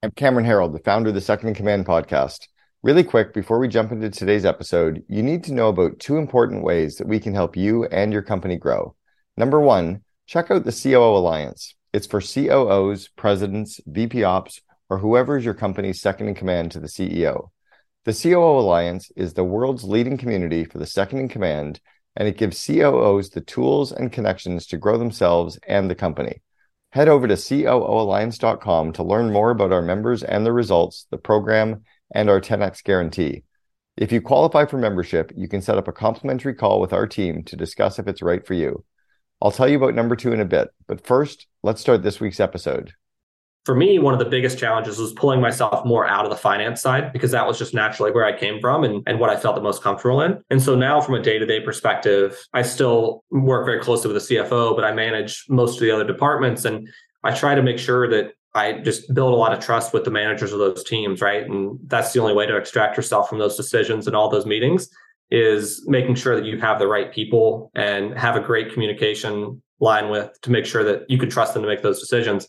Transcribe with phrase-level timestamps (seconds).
[0.00, 2.46] I'm Cameron Herold, the founder of the Second in Command podcast.
[2.84, 6.62] Really quick, before we jump into today's episode, you need to know about two important
[6.62, 8.94] ways that we can help you and your company grow.
[9.36, 11.74] Number one, check out the COO Alliance.
[11.92, 16.78] It's for COOs, presidents, VP ops, or whoever is your company's second in command to
[16.78, 17.50] the CEO.
[18.04, 21.80] The COO Alliance is the world's leading community for the second in command,
[22.14, 26.40] and it gives COOs the tools and connections to grow themselves and the company.
[26.90, 31.82] Head over to COOalliance.com to learn more about our members and the results, the program,
[32.14, 33.44] and our 10x guarantee.
[33.96, 37.42] If you qualify for membership, you can set up a complimentary call with our team
[37.44, 38.84] to discuss if it's right for you.
[39.42, 42.40] I'll tell you about number two in a bit, but first, let's start this week's
[42.40, 42.92] episode
[43.68, 46.80] for me, one of the biggest challenges was pulling myself more out of the finance
[46.80, 49.56] side because that was just naturally where I came from and, and what I felt
[49.56, 50.42] the most comfortable in.
[50.48, 54.26] And so now, from a day to day perspective, I still work very closely with
[54.26, 56.64] the CFO, but I manage most of the other departments.
[56.64, 56.88] And
[57.24, 60.10] I try to make sure that I just build a lot of trust with the
[60.10, 61.44] managers of those teams, right?
[61.44, 64.88] And that's the only way to extract yourself from those decisions and all those meetings
[65.30, 70.08] is making sure that you have the right people and have a great communication line
[70.08, 72.48] with to make sure that you can trust them to make those decisions.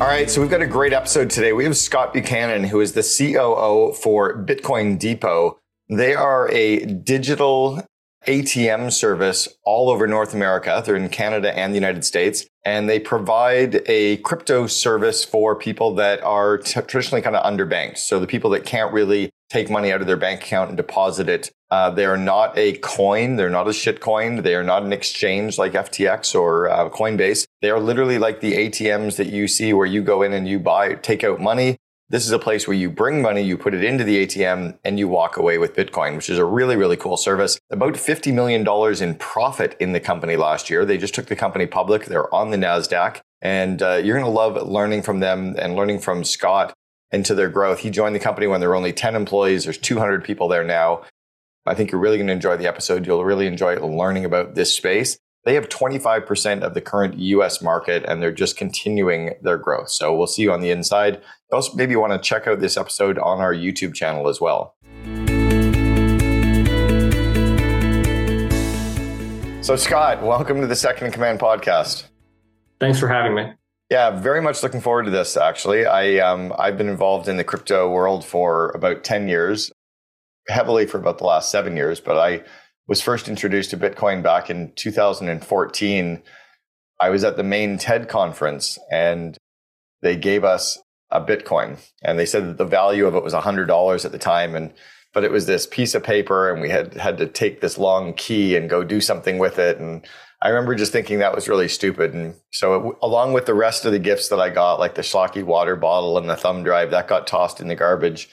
[0.00, 1.52] All right, so we've got a great episode today.
[1.52, 5.60] We have Scott Buchanan, who is the COO for Bitcoin Depot.
[5.88, 7.80] They are a digital
[8.26, 10.82] ATM service all over North America.
[10.84, 12.46] They're in Canada and the United States.
[12.64, 17.98] And they provide a crypto service for people that are t- traditionally kind of underbanked.
[17.98, 21.28] So the people that can't really take money out of their bank account and deposit
[21.28, 21.50] it.
[21.70, 23.36] Uh, they are not a coin.
[23.36, 24.42] They're not a shitcoin.
[24.42, 27.46] They are not an exchange like FTX or uh, Coinbase.
[27.62, 30.58] They are literally like the ATMs that you see where you go in and you
[30.58, 31.76] buy, take out money.
[32.10, 34.98] This is a place where you bring money, you put it into the ATM, and
[34.98, 37.58] you walk away with Bitcoin, which is a really, really cool service.
[37.70, 38.66] About $50 million
[39.02, 40.84] in profit in the company last year.
[40.84, 42.04] They just took the company public.
[42.04, 43.20] They're on the NASDAQ.
[43.40, 46.74] And uh, you're going to love learning from them and learning from Scott
[47.10, 47.80] into their growth.
[47.80, 49.64] He joined the company when there were only 10 employees.
[49.64, 51.04] There's 200 people there now.
[51.64, 53.06] I think you're really going to enjoy the episode.
[53.06, 55.18] You'll really enjoy learning about this space.
[55.44, 59.90] They have 25% of the current US market and they're just continuing their growth.
[59.90, 61.20] So we'll see you on the inside.
[61.52, 64.74] Also, maybe you want to check out this episode on our YouTube channel as well.
[69.60, 72.04] So, Scott, welcome to the Second in Command podcast.
[72.80, 73.52] Thanks for having me.
[73.90, 75.36] Yeah, very much looking forward to this.
[75.36, 79.70] Actually, I um, I've been involved in the crypto world for about ten years,
[80.48, 82.00] heavily for about the last seven years.
[82.00, 82.42] But I
[82.86, 86.22] was first introduced to Bitcoin back in 2014.
[87.00, 89.36] I was at the main TED conference, and
[90.02, 90.78] they gave us
[91.10, 94.18] a Bitcoin, and they said that the value of it was hundred dollars at the
[94.18, 94.72] time, and
[95.12, 98.14] but it was this piece of paper, and we had had to take this long
[98.14, 100.06] key and go do something with it, and
[100.44, 102.12] I remember just thinking that was really stupid.
[102.12, 105.02] And so, it, along with the rest of the gifts that I got, like the
[105.02, 108.28] Schlocky water bottle and the thumb drive, that got tossed in the garbage.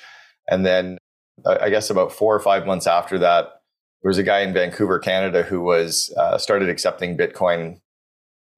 [0.49, 0.97] And then,
[1.45, 3.60] I guess about four or five months after that,
[4.01, 7.79] there was a guy in Vancouver, Canada, who was uh, started accepting Bitcoin.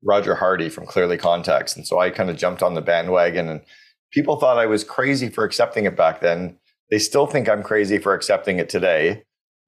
[0.05, 3.47] Roger Hardy from Clearly Contacts, and so I kind of jumped on the bandwagon.
[3.47, 3.61] And
[4.11, 6.57] people thought I was crazy for accepting it back then.
[6.91, 9.23] They still think I'm crazy for accepting it today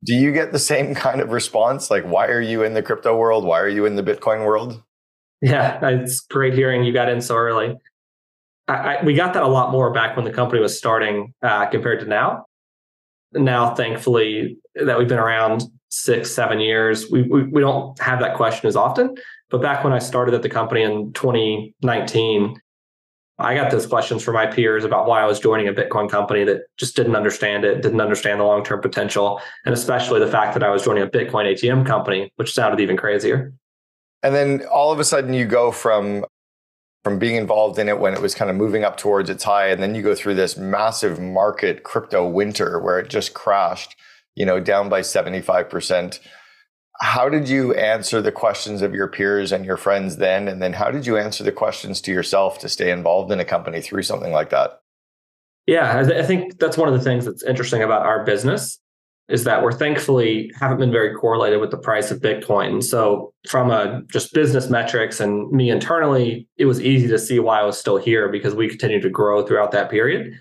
[0.05, 1.89] do you get the same kind of response?
[1.89, 3.43] Like, why are you in the crypto world?
[3.43, 4.81] Why are you in the Bitcoin world?
[5.41, 7.75] Yeah, it's great hearing you got in so early.
[8.67, 11.67] I, I, we got that a lot more back when the company was starting uh,
[11.67, 12.44] compared to now.
[13.33, 18.35] Now, thankfully, that we've been around six, seven years, we, we, we don't have that
[18.35, 19.15] question as often.
[19.49, 22.59] But back when I started at the company in 2019,
[23.37, 26.45] I got those questions from my peers about why I was joining a Bitcoin company
[26.45, 30.53] that just didn't understand it, didn't understand the long term potential, and especially the fact
[30.53, 33.53] that I was joining a Bitcoin ATM company, which sounded even crazier.
[34.23, 36.25] And then all of a sudden, you go from
[37.05, 39.67] from being involved in it when it was kind of moving up towards its high,
[39.67, 43.95] and then you go through this massive market crypto winter where it just crashed,
[44.33, 46.19] you know, down by seventy five percent
[47.01, 50.47] how did you answer the questions of your peers and your friends then?
[50.47, 53.45] And then how did you answer the questions to yourself to stay involved in a
[53.45, 54.81] company through something like that?
[55.67, 58.79] Yeah, I think that's one of the things that's interesting about our business
[59.27, 62.83] is that we're thankfully haven't been very correlated with the price of Bitcoin.
[62.83, 67.61] So from a just business metrics and me internally, it was easy to see why
[67.61, 70.39] I was still here because we continued to grow throughout that period.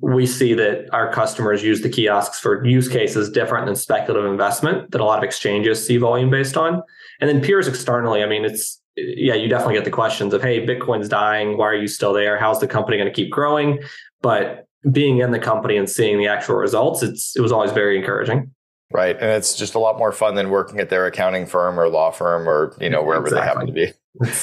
[0.00, 4.90] we see that our customers use the kiosks for use cases different than speculative investment
[4.92, 6.82] that a lot of exchanges see volume based on.
[7.20, 10.64] And then peers externally, I mean, it's yeah, you definitely get the questions of, hey,
[10.64, 11.56] Bitcoin's dying.
[11.56, 12.38] Why are you still there?
[12.38, 13.80] How's the company going to keep growing?
[14.22, 17.98] But being in the company and seeing the actual results, it's it was always very
[17.98, 18.52] encouraging.
[18.90, 19.16] Right.
[19.16, 22.10] And it's just a lot more fun than working at their accounting firm or law
[22.10, 23.40] firm or, you know, wherever exactly.
[23.40, 23.92] they happen to be.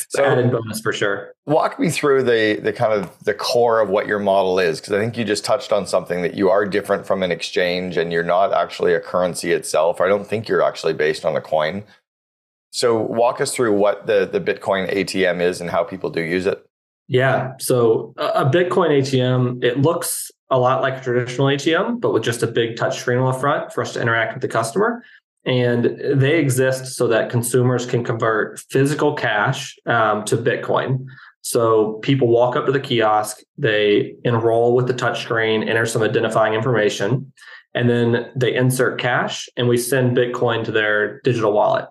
[0.08, 1.34] so added bonus for sure.
[1.48, 4.94] Walk me through the the kind of the core of what your model is, because
[4.94, 8.12] I think you just touched on something that you are different from an exchange and
[8.12, 10.00] you're not actually a currency itself.
[10.00, 11.84] I don't think you're actually based on a coin.
[12.72, 16.46] So walk us through what the, the Bitcoin ATM is and how people do use
[16.46, 16.66] it.
[17.08, 17.54] Yeah.
[17.60, 22.44] So a Bitcoin ATM, it looks a lot like a traditional ATM, but with just
[22.44, 25.04] a big touch screen on the front for us to interact with the customer.
[25.46, 31.06] And they exist so that consumers can convert physical cash um, to Bitcoin.
[31.42, 36.56] So people walk up to the kiosk, they enroll with the touchscreen, enter some identifying
[36.56, 37.32] information,
[37.76, 41.86] and then they insert cash, and we send Bitcoin to their digital wallet.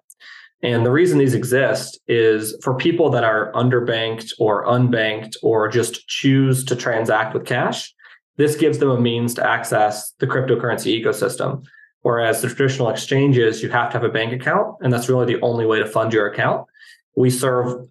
[0.64, 6.08] And the reason these exist is for people that are underbanked or unbanked or just
[6.08, 7.94] choose to transact with cash,
[8.38, 11.62] this gives them a means to access the cryptocurrency ecosystem.
[12.00, 15.40] Whereas the traditional exchanges, you have to have a bank account, and that's really the
[15.42, 16.66] only way to fund your account.
[17.14, 17.86] We serve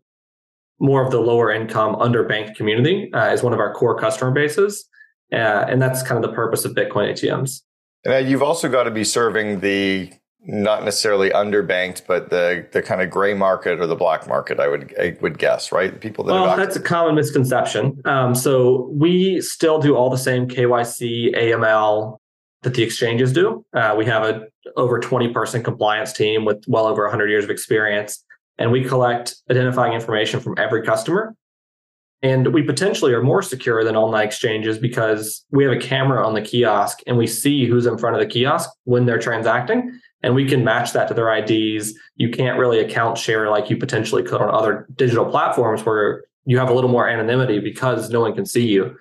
[0.79, 4.89] more of the lower income underbanked community uh, as one of our core customer bases.
[5.31, 7.61] Uh, and that's kind of the purpose of Bitcoin ATMs.
[8.03, 10.11] And you've also got to be serving the
[10.45, 14.68] not necessarily underbanked, but the the kind of gray market or the black market, I
[14.68, 15.98] would I would guess, right?
[16.00, 18.01] People that well, that's a common misconception.
[18.06, 22.18] Um, so we still do all the same KYC, AML
[22.63, 23.66] that the exchanges do.
[23.74, 27.50] Uh, we have a over twenty person compliance team with well over hundred years of
[27.50, 28.24] experience,
[28.57, 31.36] and we collect identifying information from every customer.
[32.22, 36.34] And we potentially are more secure than online exchanges because we have a camera on
[36.34, 40.33] the kiosk and we see who's in front of the kiosk when they're transacting and
[40.33, 41.93] we can match that to their IDs.
[42.15, 46.57] You can't really account share like you potentially could on other digital platforms where you
[46.57, 48.97] have a little more anonymity because no one can see you.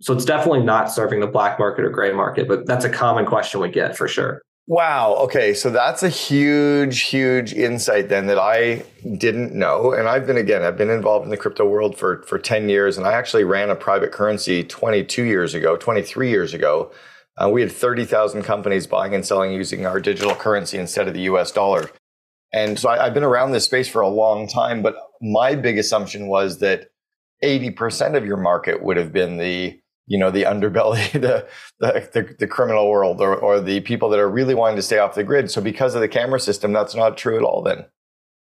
[0.00, 3.24] So it's definitely not serving the black market or gray market, but that's a common
[3.24, 4.42] question we get for sure.
[4.66, 5.14] Wow.
[5.20, 5.52] Okay.
[5.52, 8.82] So that's a huge, huge insight then that I
[9.18, 9.92] didn't know.
[9.92, 12.96] And I've been, again, I've been involved in the crypto world for, for 10 years.
[12.96, 16.90] And I actually ran a private currency 22 years ago, 23 years ago.
[17.36, 21.22] Uh, we had 30,000 companies buying and selling using our digital currency instead of the
[21.22, 21.90] US dollar.
[22.52, 25.78] And so I, I've been around this space for a long time, but my big
[25.78, 26.90] assumption was that
[27.42, 31.46] 80% of your market would have been the, you know, the underbelly, the,
[31.80, 34.98] the, the, the criminal world or, or the people that are really wanting to stay
[34.98, 35.50] off the grid.
[35.50, 37.84] So because of the camera system, that's not true at all then.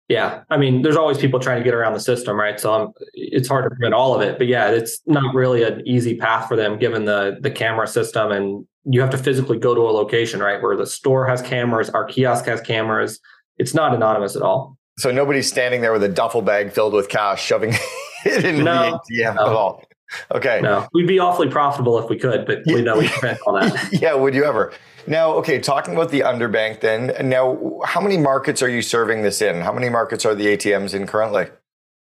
[0.08, 2.60] Yeah, I mean, there's always people trying to get around the system, right?
[2.60, 5.80] So I'm, it's hard to prevent all of it, but yeah, it's not really an
[5.86, 9.74] easy path for them given the the camera system and you have to physically go
[9.74, 10.60] to a location, right?
[10.62, 13.20] Where the store has cameras, our kiosk has cameras.
[13.56, 14.76] It's not anonymous at all.
[14.98, 17.74] So nobody's standing there with a duffel bag filled with cash, shoving
[18.24, 19.46] it into no, the ATM no.
[19.46, 19.84] at all.
[20.32, 20.60] Okay.
[20.62, 23.88] No, we'd be awfully profitable if we could, but we know we can't all that.
[24.00, 24.72] yeah, would you ever?
[25.06, 27.12] Now, okay, talking about the underbank then.
[27.28, 29.60] Now, how many markets are you serving this in?
[29.60, 31.46] How many markets are the ATMs in currently?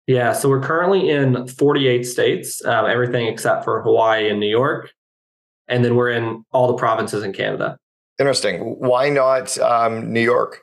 [0.06, 4.92] Yeah, so we're currently in 48 states, um, everything except for Hawaii and New York
[5.68, 7.78] and then we're in all the provinces in Canada.
[8.20, 8.76] Interesting.
[8.80, 10.60] Why not um, New York?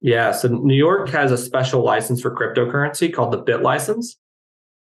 [0.00, 4.16] Yeah, so New York has a special license for cryptocurrency called the Bit License.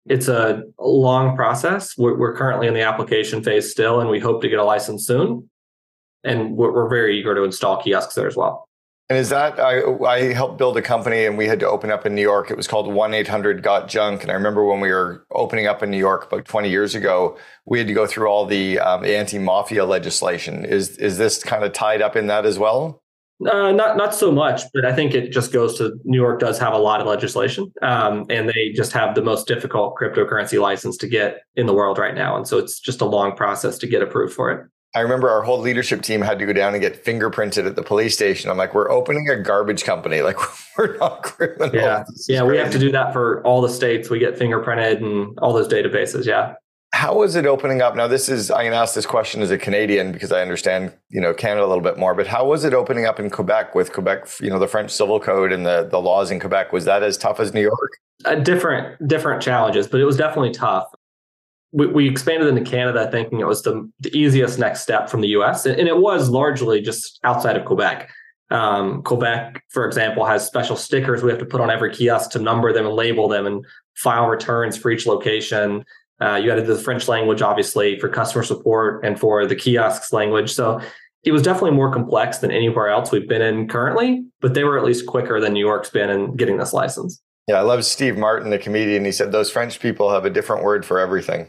[0.04, 1.96] It's a long process.
[1.98, 5.06] We're, we're, currently in the application phase still, and we hope to get a license
[5.06, 5.50] soon.
[6.22, 8.65] And we're, we're very eager to install kiosks there as well.
[9.08, 12.06] And is that I, I helped build a company and we had to open up
[12.06, 12.50] in New York.
[12.50, 14.22] It was called 1 800 Got Junk.
[14.22, 17.38] And I remember when we were opening up in New York about 20 years ago,
[17.66, 20.64] we had to go through all the um, anti mafia legislation.
[20.64, 23.02] Is, is this kind of tied up in that as well?
[23.44, 26.58] Uh, not not so much, but I think it just goes to New York does
[26.58, 30.96] have a lot of legislation, um, and they just have the most difficult cryptocurrency license
[30.96, 33.86] to get in the world right now, and so it's just a long process to
[33.86, 34.66] get approved for it.
[34.96, 37.82] I remember our whole leadership team had to go down and get fingerprinted at the
[37.82, 38.50] police station.
[38.50, 40.22] I'm like, we're opening a garbage company.
[40.22, 40.38] Like
[40.78, 41.74] we're not criminals.
[41.74, 42.04] Yeah.
[42.28, 42.44] Yeah.
[42.44, 44.08] We have to do that for all the states.
[44.08, 46.24] We get fingerprinted and all those databases.
[46.24, 46.54] Yeah.
[46.94, 47.94] How is it opening up?
[47.94, 51.20] Now, this is, I can ask this question as a Canadian because I understand, you
[51.20, 53.92] know, Canada a little bit more, but how was it opening up in Quebec with
[53.92, 56.72] Quebec, you know, the French civil code and the, the laws in Quebec?
[56.72, 57.90] Was that as tough as New York?
[58.24, 60.86] Uh, different, different challenges, but it was definitely tough
[61.76, 65.28] we, we expanded into Canada thinking it was the, the easiest next step from the
[65.28, 65.66] US.
[65.66, 68.10] And it was largely just outside of Quebec.
[68.50, 72.38] Um, Quebec, for example, has special stickers we have to put on every kiosk to
[72.38, 73.64] number them and label them and
[73.94, 75.84] file returns for each location.
[76.18, 80.50] Uh, you added the French language, obviously, for customer support and for the kiosks language.
[80.54, 80.80] So
[81.24, 84.78] it was definitely more complex than anywhere else we've been in currently, but they were
[84.78, 87.20] at least quicker than New York's been in getting this license.
[87.48, 89.04] Yeah, I love Steve Martin, the comedian.
[89.04, 91.48] He said those French people have a different word for everything.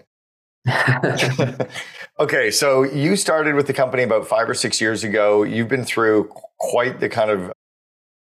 [2.19, 5.43] okay, so you started with the company about five or six years ago.
[5.43, 7.51] You've been through quite the kind of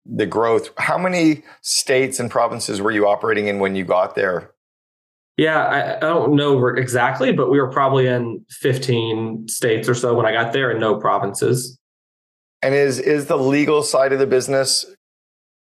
[0.07, 0.71] the growth.
[0.79, 4.51] How many states and provinces were you operating in when you got there?
[5.37, 10.15] Yeah, I, I, don't know exactly, but we were probably in 15 states or so
[10.15, 11.77] when I got there and no provinces.
[12.63, 14.87] And is is the legal side of the business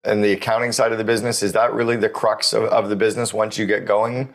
[0.03, 2.95] and the accounting side of the business, is that really the crux of, of the
[2.95, 4.33] business once you get going?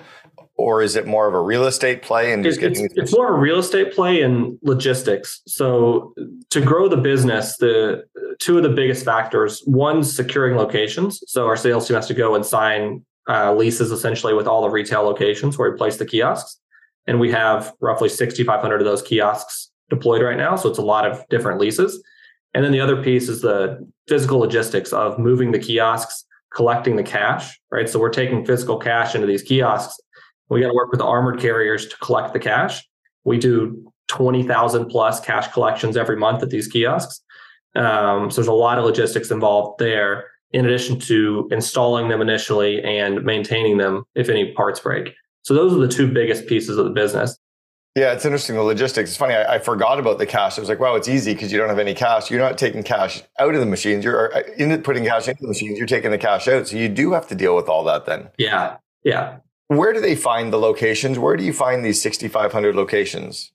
[0.60, 3.30] Or is it more of a real estate play and just getting it's, it's more
[3.30, 5.40] of a real estate play and logistics.
[5.46, 6.12] So
[6.50, 8.04] to grow the business, the
[8.40, 11.22] two of the biggest factors, one securing locations.
[11.26, 14.68] So our sales team has to go and sign uh, leases essentially with all the
[14.68, 16.58] retail locations where we place the kiosks.
[17.06, 20.56] And we have roughly 6,500 of those kiosks deployed right now.
[20.56, 22.02] So it's a lot of different leases.
[22.52, 26.24] And then the other piece is the physical logistics of moving the kiosks,
[26.54, 27.88] collecting the cash, right?
[27.88, 29.98] So we're taking physical cash into these kiosks.
[30.50, 32.86] We got to work with the armored carriers to collect the cash.
[33.24, 37.22] We do 20,000 plus cash collections every month at these kiosks.
[37.76, 42.82] Um, so there's a lot of logistics involved there in addition to installing them initially
[42.82, 45.14] and maintaining them if any parts break.
[45.42, 47.38] So those are the two biggest pieces of the business.
[47.96, 48.56] Yeah, it's interesting.
[48.56, 49.10] The logistics.
[49.10, 49.34] It's funny.
[49.34, 50.58] I, I forgot about the cash.
[50.58, 52.30] I was like, wow, it's easy because you don't have any cash.
[52.30, 54.04] You're not taking cash out of the machines.
[54.04, 55.76] You're uh, in putting cash into the machines.
[55.76, 56.68] You're taking the cash out.
[56.68, 58.28] So you do have to deal with all that then.
[58.38, 58.76] Yeah.
[59.02, 59.38] Yeah.
[59.70, 61.16] Where do they find the locations?
[61.16, 63.52] Where do you find these 6,500 locations?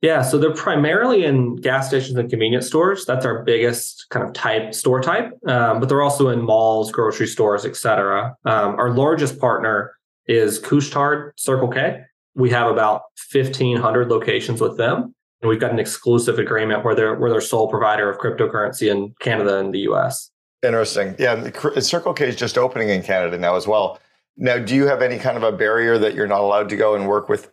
[0.00, 3.04] Yeah, so they're primarily in gas stations and convenience stores.
[3.04, 7.26] That's our biggest kind of type store type, um, but they're also in malls, grocery
[7.26, 8.36] stores, et cetera.
[8.44, 9.96] Um, our largest partner
[10.28, 12.02] is Couche-Tard Circle K.
[12.36, 17.16] We have about 1,500 locations with them, and we've got an exclusive agreement where they're,
[17.16, 20.30] where they're sole provider of cryptocurrency in Canada and the US.
[20.62, 21.16] Interesting.
[21.18, 21.50] Yeah,
[21.80, 23.98] Circle K is just opening in Canada now as well.
[24.36, 26.94] Now, do you have any kind of a barrier that you're not allowed to go
[26.94, 27.50] and work with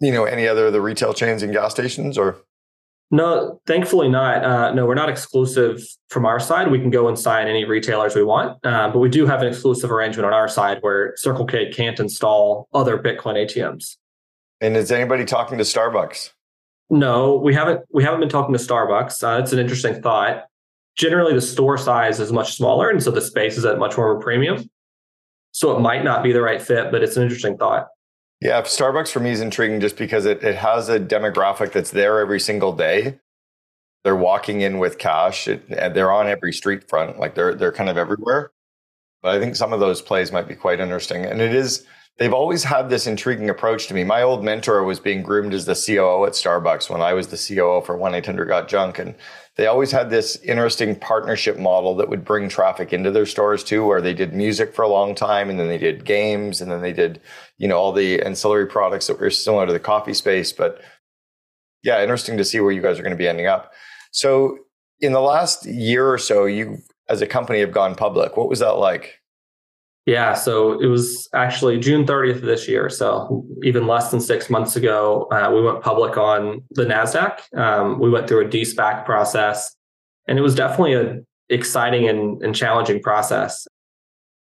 [0.00, 2.36] you know any other of the retail chains and gas stations or?
[3.10, 4.44] No thankfully not.
[4.44, 6.70] Uh, no we're not exclusive from our side.
[6.70, 9.48] We can go and sign any retailers we want uh, but we do have an
[9.48, 13.96] exclusive arrangement on our side where circle k can't install other bitcoin atms
[14.60, 16.32] and is anybody talking to starbucks?
[16.90, 19.22] No we haven't we haven't been talking to starbucks.
[19.22, 20.44] Uh, it's an interesting thought.
[20.96, 24.12] Generally the store size is much smaller and so the space is at much more
[24.12, 24.68] of a premium
[25.58, 27.88] so it might not be the right fit but it's an interesting thought
[28.40, 32.20] yeah, Starbucks for me is intriguing just because it, it has a demographic that's there
[32.20, 33.18] every single day.
[34.04, 37.18] They're walking in with cash it, and they're on every street front.
[37.18, 38.52] Like they're they're kind of everywhere.
[39.22, 41.24] But I think some of those plays might be quite interesting.
[41.24, 41.84] And it is
[42.18, 44.04] they've always had this intriguing approach to me.
[44.04, 47.36] My old mentor was being groomed as the COO at Starbucks when I was the
[47.36, 49.00] COO for 1 800 Got Junk.
[49.00, 49.16] And
[49.58, 53.84] they always had this interesting partnership model that would bring traffic into their stores too,
[53.84, 56.80] where they did music for a long time and then they did games and then
[56.80, 57.20] they did,
[57.58, 60.52] you know, all the ancillary products that were similar to the coffee space.
[60.52, 60.80] But
[61.82, 63.72] yeah, interesting to see where you guys are going to be ending up.
[64.12, 64.58] So
[65.00, 68.36] in the last year or so, you as a company have gone public.
[68.36, 69.17] What was that like?
[70.08, 72.88] Yeah, so it was actually June 30th of this year.
[72.88, 77.54] So even less than six months ago, uh, we went public on the NASDAQ.
[77.54, 79.76] Um, we went through a de-SPAC process,
[80.26, 83.68] and it was definitely an exciting and, and challenging process.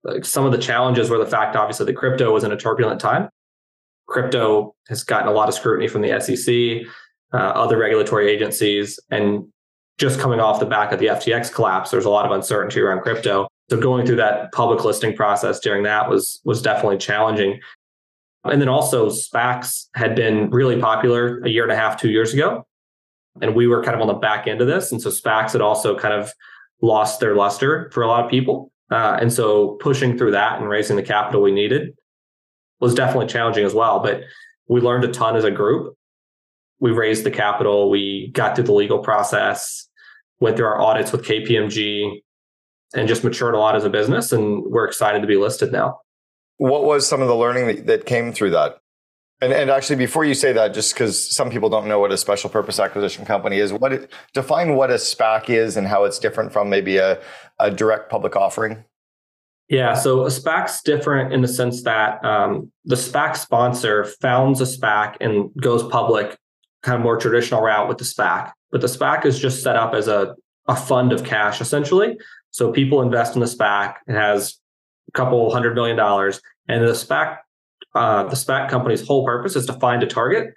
[0.05, 3.01] Like some of the challenges were the fact, obviously, that crypto was in a turbulent
[3.01, 3.29] time.
[4.07, 6.87] Crypto has gotten a lot of scrutiny from the SEC,
[7.35, 9.49] uh, other regulatory agencies, and
[9.99, 13.01] just coming off the back of the FTX collapse, there's a lot of uncertainty around
[13.01, 13.48] crypto.
[13.71, 17.61] So going through that public listing process during that was was definitely challenging.
[18.45, 22.33] And then also SPACs had been really popular a year and a half, two years
[22.33, 22.67] ago.
[23.43, 24.91] And we were kind of on the back end of this.
[24.91, 26.33] And so SPACs had also kind of
[26.81, 28.73] lost their luster for a lot of people.
[28.91, 31.95] Uh, and so pushing through that and raising the capital we needed
[32.81, 34.01] was definitely challenging as well.
[34.01, 34.23] But
[34.69, 35.95] we learned a ton as a group.
[36.81, 39.89] We raised the capital, we got through the legal process,
[40.39, 42.23] went through our audits with KPMG,
[42.95, 44.33] and just matured a lot as a business.
[44.33, 46.01] And we're excited to be listed now.
[46.57, 48.79] What was some of the learning that, that came through that?
[49.41, 52.17] And, and actually, before you say that, just because some people don't know what a
[52.17, 56.19] special purpose acquisition company is, what it, define what a SPAC is and how it's
[56.19, 57.21] different from maybe a,
[57.61, 58.85] a direct public offering.
[59.69, 64.65] Yeah, so a SPAC's different in the sense that um, the SPAC sponsor founds a
[64.65, 66.37] SPAC and goes public,
[66.83, 68.51] kind of more traditional route with the SPAC.
[68.73, 70.35] But the SPAC is just set up as a,
[70.67, 72.19] a fund of cash essentially
[72.59, 73.95] so people invest in the SPAC.
[74.09, 74.59] It has
[75.07, 77.39] a couple hundred million dollars, and the SPAC
[77.95, 80.53] uh, the SPAC company's whole purpose is to find a target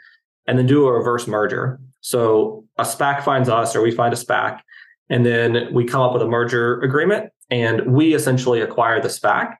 [0.47, 1.79] and then do a reverse merger.
[2.01, 4.61] So a SPAC finds us or we find a SPAC,
[5.11, 9.55] and then we come up with a merger agreement and we essentially acquire the SPAC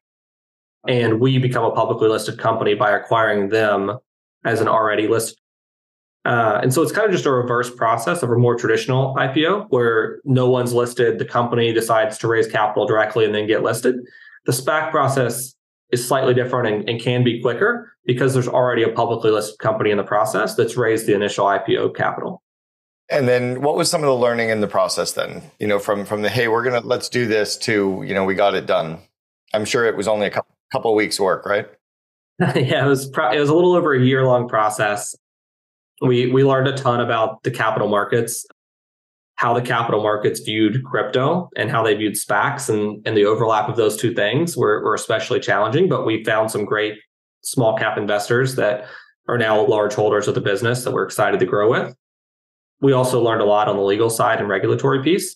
[0.88, 4.00] and we become a publicly listed company by acquiring them
[4.45, 5.38] as an already listed.
[6.24, 9.68] Uh, and so it's kind of just a reverse process of a more traditional IPO
[9.70, 13.96] where no one's listed, the company decides to raise capital directly and then get listed.
[14.46, 15.56] The SPAC process
[15.92, 19.92] is slightly different and, and, can be quicker because there's already a publicly listed company
[19.92, 22.42] in the process that's raised the initial IPO capital.
[23.10, 25.42] And then what was some of the learning in the process then?
[25.60, 28.36] You know, from from the hey, we're gonna let's do this to, you know, we
[28.36, 29.00] got it done.
[29.54, 31.68] I'm sure it was only a couple couple weeks work, right?
[32.40, 35.13] yeah, it was pro- it was a little over a year long process.
[36.01, 38.46] We we learned a ton about the capital markets,
[39.36, 43.70] how the capital markets viewed crypto and how they viewed SPACs and, and the overlap
[43.70, 45.89] of those two things were, were especially challenging.
[45.89, 47.00] But we found some great
[47.41, 48.86] small cap investors that
[49.27, 51.96] are now large holders of the business that we're excited to grow with.
[52.81, 55.36] We also learned a lot on the legal side and regulatory piece,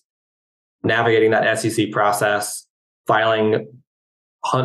[0.84, 2.66] navigating that SEC process,
[3.08, 3.68] filing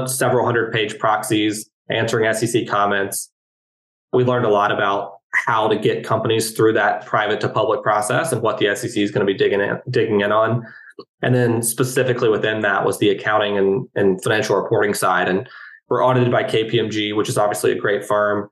[0.07, 3.31] several hundred page proxies, answering SEC comments.
[4.13, 8.33] We learned a lot about how to get companies through that private to public process
[8.33, 10.67] and what the SEC is going to be digging in, digging in on.
[11.23, 15.29] And then specifically within that was the accounting and, and financial reporting side.
[15.29, 15.49] And
[15.89, 18.49] we're audited by KPMG, which is obviously a great firm.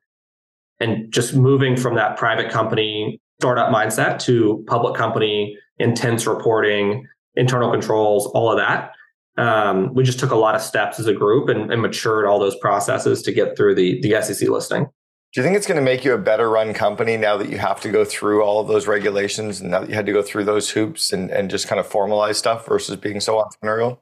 [0.80, 7.70] And just moving from that private company startup mindset to public company, intense reporting, internal
[7.70, 8.92] controls, all of that.
[9.36, 12.40] Um, we just took a lot of steps as a group and, and matured all
[12.40, 14.88] those processes to get through the, the SEC listing.
[15.34, 17.58] Do you think it's going to make you a better run company now that you
[17.58, 20.22] have to go through all of those regulations and now that you had to go
[20.22, 23.98] through those hoops and, and just kind of formalize stuff versus being so entrepreneurial?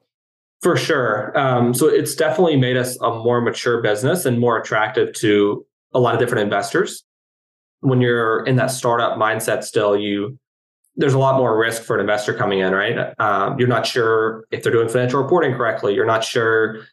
[0.62, 1.36] For sure.
[1.38, 5.98] Um, so it's definitely made us a more mature business and more attractive to a
[5.98, 7.04] lot of different investors
[7.80, 10.38] when you're in that startup mindset still, you
[10.96, 13.12] there's a lot more risk for an investor coming in, right?
[13.20, 15.94] Um, you're not sure if they're doing financial reporting correctly.
[15.94, 16.86] You're not sure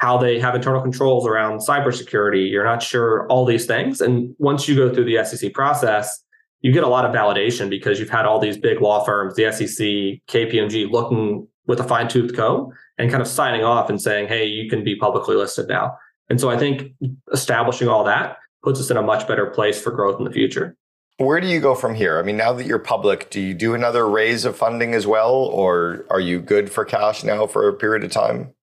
[0.00, 2.50] how they have internal controls around cybersecurity.
[2.50, 4.00] You're not sure all these things.
[4.00, 6.24] And once you go through the SEC process,
[6.62, 9.52] you get a lot of validation because you've had all these big law firms, the
[9.52, 9.86] SEC,
[10.26, 14.46] KPMG, looking with a fine tooth comb and kind of signing off and saying, hey,
[14.46, 15.94] you can be publicly listed now.
[16.30, 16.94] And so I think
[17.34, 20.76] establishing all that puts us in a much better place for growth in the future.
[21.18, 22.18] Where do you go from here?
[22.18, 25.34] I mean, now that you're public, do you do another raise of funding as well,
[25.34, 28.54] or are you good for cash now for a period of time?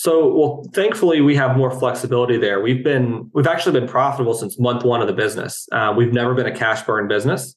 [0.00, 2.60] So, well, thankfully, we have more flexibility there.
[2.60, 5.68] We've been, we've actually been profitable since month one of the business.
[5.72, 7.56] Uh, we've never been a cash burn business,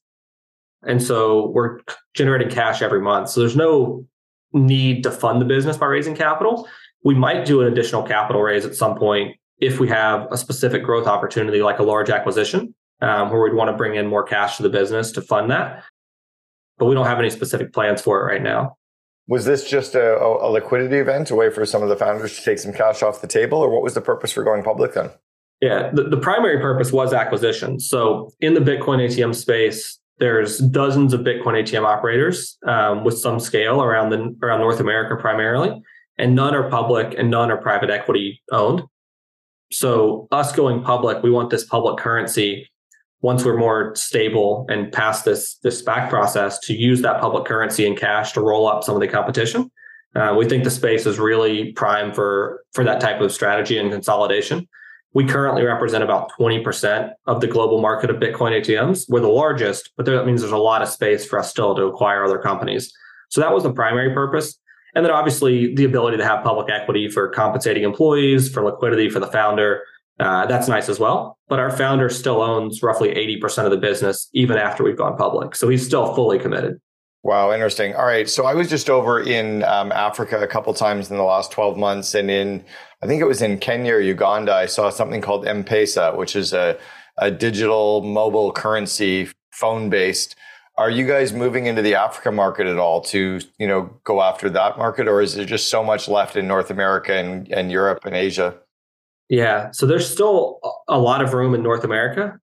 [0.82, 1.82] and so we're
[2.16, 3.30] generating cash every month.
[3.30, 4.08] So there's no
[4.54, 6.68] need to fund the business by raising capital.
[7.04, 10.82] We might do an additional capital raise at some point if we have a specific
[10.84, 14.58] growth opportunity like a large acquisition um, where we'd want to bring in more cash
[14.58, 15.84] to the business to fund that.
[16.80, 18.78] But we don't have any specific plans for it right now.
[19.28, 22.44] Was this just a, a liquidity event, a way for some of the founders to
[22.44, 25.10] take some cash off the table, or what was the purpose for going public then?
[25.62, 27.80] Yeah, the, the primary purpose was acquisition.
[27.80, 33.40] So in the Bitcoin ATM space, there's dozens of Bitcoin ATM operators um, with some
[33.40, 35.82] scale around the around North America primarily,
[36.18, 38.84] and none are public and none are private equity owned.
[39.72, 42.71] So us going public, we want this public currency
[43.22, 47.86] once we're more stable and past this this SPAC process to use that public currency
[47.86, 49.72] and cash to roll up some of the competition.
[50.16, 53.92] Uh, we think the space is really prime for for that type of strategy and
[53.92, 54.68] consolidation.
[55.14, 59.08] We currently represent about 20% of the global market of Bitcoin ATMs.
[59.10, 61.84] We're the largest, but that means there's a lot of space for us still to
[61.84, 62.94] acquire other companies.
[63.28, 64.58] So that was the primary purpose.
[64.96, 69.20] And then obviously the ability to have public equity for compensating employees, for liquidity for
[69.20, 69.84] the founder.
[70.22, 71.38] Uh, that's nice as well.
[71.48, 75.56] But our founder still owns roughly 80% of the business, even after we've gone public.
[75.56, 76.80] So he's still fully committed.
[77.24, 77.96] Wow, interesting.
[77.96, 78.30] All right.
[78.30, 81.78] So I was just over in um, Africa a couple times in the last 12
[81.78, 82.16] months.
[82.16, 82.64] And in,
[83.04, 86.36] I think it was in Kenya or Uganda, I saw something called M Pesa, which
[86.36, 86.78] is a,
[87.18, 90.36] a digital mobile currency phone based
[90.78, 94.50] are you guys moving into the Africa market at all to, you know, go after
[94.50, 98.06] that market, or is there just so much left in North America and, and Europe
[98.06, 98.56] and Asia?
[99.32, 102.38] Yeah, so there's still a lot of room in North America.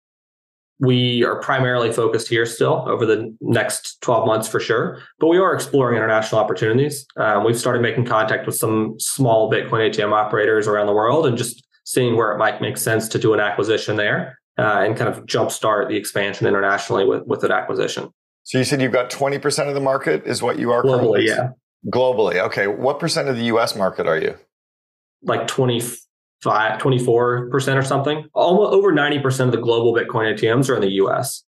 [0.80, 5.36] We are primarily focused here still over the next 12 months for sure, but we
[5.36, 7.04] are exploring international opportunities.
[7.18, 11.36] Um, we've started making contact with some small Bitcoin ATM operators around the world and
[11.36, 15.10] just seeing where it might make sense to do an acquisition there uh, and kind
[15.10, 18.08] of jumpstart the expansion internationally with, with that acquisition.
[18.44, 21.50] So you said you've got 20% of the market is what you are globally, yeah.
[21.92, 22.36] Globally.
[22.46, 22.66] Okay.
[22.66, 24.36] What percent of the US market are you?
[25.22, 25.82] Like 20,
[26.42, 28.24] five, 24% or something.
[28.32, 31.44] Almost over 90% of the global Bitcoin ATMs are in the US.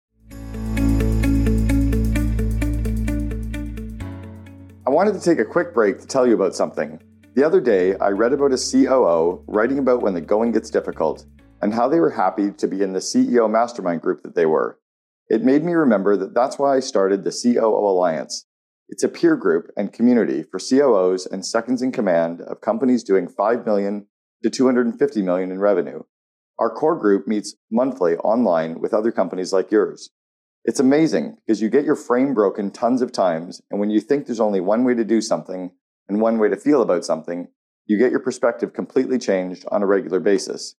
[4.88, 7.02] I wanted to take a quick break to tell you about something.
[7.34, 11.26] The other day, I read about a COO writing about when the going gets difficult
[11.62, 14.80] and how they were happy to be in the CEO mastermind group that they were.
[15.28, 18.46] It made me remember that that's why I started the COO Alliance.
[18.88, 23.28] It's a peer group and community for COOs and seconds in command of companies doing
[23.28, 24.06] 5 million
[24.46, 26.04] to 250 million in revenue.
[26.60, 30.12] Our core group meets monthly online with other companies like yours.
[30.64, 34.28] It's amazing because you get your frame broken tons of times, and when you think
[34.28, 35.72] there's only one way to do something
[36.08, 37.48] and one way to feel about something,
[37.88, 40.76] you get your perspective completely changed on a regular basis.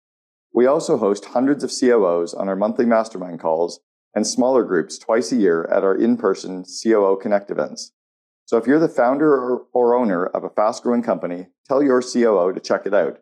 [0.54, 3.80] We also host hundreds of COOs on our monthly mastermind calls
[4.14, 7.90] and smaller groups twice a year at our in person COO Connect events.
[8.44, 12.52] So if you're the founder or, owner of a fast growing company, tell your COO
[12.52, 13.18] to check it out.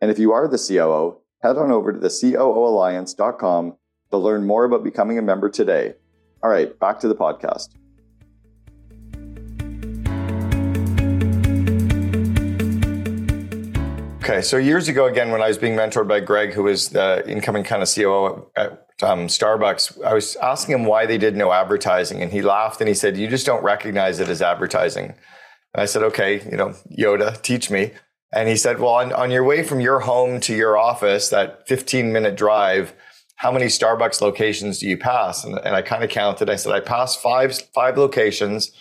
[0.00, 3.76] And if you are the COO, head on over to the COOalliance.com
[4.10, 5.94] to learn more about becoming a member today.
[6.42, 7.68] All right, back to the podcast.
[14.22, 17.22] Okay, so years ago, again, when I was being mentored by Greg, who was the
[17.28, 21.52] incoming kind of COO at um, Starbucks, I was asking him why they did no
[21.52, 25.14] advertising, and he laughed and he said, "You just don't recognize it as advertising."
[25.74, 27.92] And I said, "Okay, you know, Yoda, teach me."
[28.32, 31.66] And he said, "Well, on, on your way from your home to your office, that
[31.68, 32.94] 15 minute drive,
[33.36, 36.50] how many Starbucks locations do you pass?" And, and I kind of counted.
[36.50, 38.72] I said, "I passed five five locations."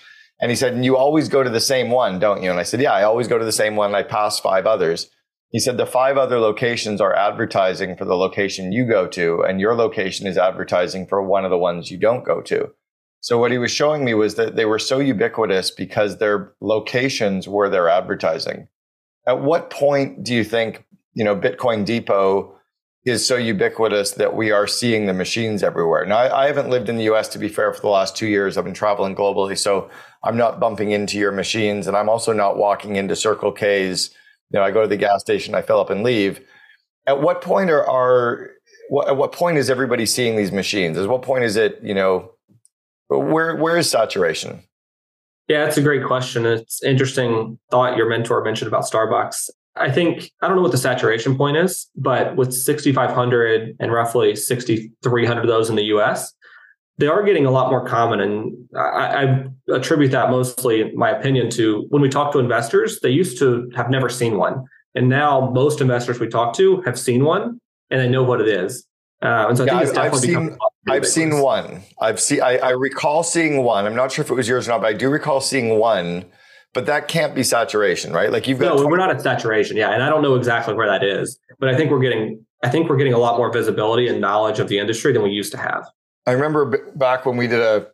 [0.42, 2.64] And he said, "And you always go to the same one, don't you?" And I
[2.64, 3.96] said, "Yeah, I always go to the same one.
[3.96, 5.10] I pass five others."
[5.52, 9.62] He said the five other locations are advertising for the location you go to, and
[9.62, 12.72] your location is advertising for one of the ones you don't go to.
[13.22, 17.48] So what he was showing me was that they were so ubiquitous because their locations
[17.48, 18.68] were their advertising.
[19.28, 22.54] At what point do you think, you know, Bitcoin Depot
[23.06, 26.06] is so ubiquitous that we are seeing the machines everywhere?
[26.06, 28.28] Now, I, I haven't lived in the US to be fair for the last two
[28.28, 28.58] years.
[28.58, 29.58] I've been traveling globally.
[29.58, 29.90] So
[30.24, 34.12] I'm not bumping into your machines and I'm also not walking into Circle K's
[34.52, 36.40] you know, I go to the gas station, I fill up and leave.
[37.08, 38.52] At what point are, are
[38.90, 40.98] what, at what point is everybody seeing these machines?
[40.98, 42.32] At what point is it, you know,
[43.08, 44.64] where where is saturation?
[45.48, 46.46] Yeah, that's a great question.
[46.46, 49.50] It's interesting thought your mentor mentioned about Starbucks.
[49.76, 54.36] I think I don't know what the saturation point is, but with 6,500 and roughly
[54.36, 56.34] 6,300 of those in the U.S.,
[56.98, 58.22] they are getting a lot more common.
[58.22, 63.00] And I, I, attribute that mostly, in my opinion, to when we talk to investors,
[63.02, 64.64] they used to have never seen one.
[64.94, 68.48] And now most investors we talk to have seen one and they know what it
[68.48, 68.86] is.
[69.22, 71.82] Uh, and so I yeah, think it's definitely I've seen, I've seen one.
[72.00, 72.42] I've seen.
[72.42, 73.86] I, I recall seeing one.
[73.86, 76.26] I'm not sure if it was yours or not, but I do recall seeing one.
[76.74, 78.32] But that can't be saturation, right?
[78.32, 78.76] Like you've got.
[78.76, 79.78] No, 20- we're not at saturation.
[79.78, 82.46] Yeah, and I don't know exactly where that is, but I think we're getting.
[82.64, 85.30] I think we're getting a lot more visibility and knowledge of the industry than we
[85.30, 85.86] used to have.
[86.26, 87.88] I remember back when we did a,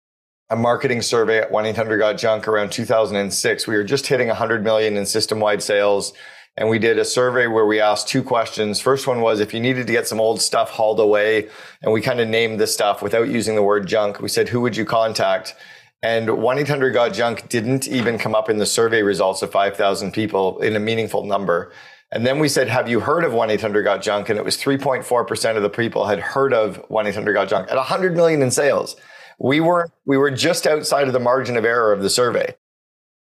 [0.49, 4.63] a marketing survey at 1 800 Got Junk around 2006, we were just hitting 100
[4.63, 6.13] million in system wide sales.
[6.57, 8.79] And we did a survey where we asked two questions.
[8.79, 11.49] First one was if you needed to get some old stuff hauled away,
[11.81, 14.19] and we kind of named the stuff without using the word junk.
[14.19, 15.55] We said, who would you contact?
[16.03, 20.11] And 1 800 Got Junk didn't even come up in the survey results of 5,000
[20.11, 21.71] people in a meaningful number.
[22.11, 24.29] And then we said, have you heard of 1-800-GOT-JUNK?
[24.29, 28.51] And it was 3.4% of the people had heard of 1-800-GOT-JUNK at 100 million in
[28.51, 28.97] sales.
[29.39, 32.55] We were, we were just outside of the margin of error of the survey.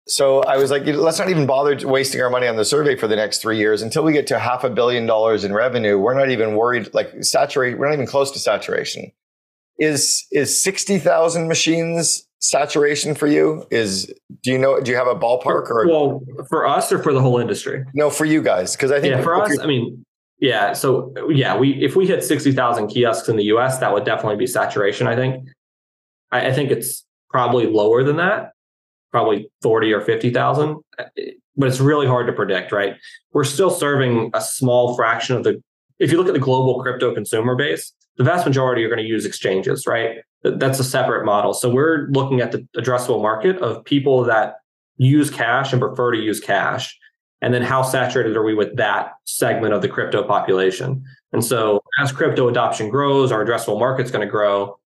[0.07, 3.07] So I was like, let's not even bother wasting our money on the survey for
[3.07, 5.97] the next three years until we get to half a billion dollars in revenue.
[5.97, 7.77] We're not even worried, like saturate.
[7.77, 9.11] We're not even close to saturation.
[9.79, 15.15] Is, is 60,000 machines saturation for you is do you know do you have a
[15.15, 18.91] ballpark or well for us or for the whole industry no for you guys because
[18.91, 20.05] i think yeah for us i mean
[20.41, 24.35] yeah so yeah we if we hit 60000 kiosks in the us that would definitely
[24.35, 25.47] be saturation i think
[26.33, 28.52] I, I think it's probably lower than that
[29.13, 30.81] probably 40 or 50000
[31.55, 32.95] but it's really hard to predict right
[33.31, 35.63] we're still serving a small fraction of the
[35.99, 39.07] if you look at the global crypto consumer base the vast majority are going to
[39.07, 41.53] use exchanges right that's a separate model.
[41.53, 44.55] So we're looking at the addressable market of people that
[44.97, 46.97] use cash and prefer to use cash.
[47.41, 51.03] And then how saturated are we with that segment of the crypto population?
[51.33, 54.77] And so as crypto adoption grows, our addressable market's going to grow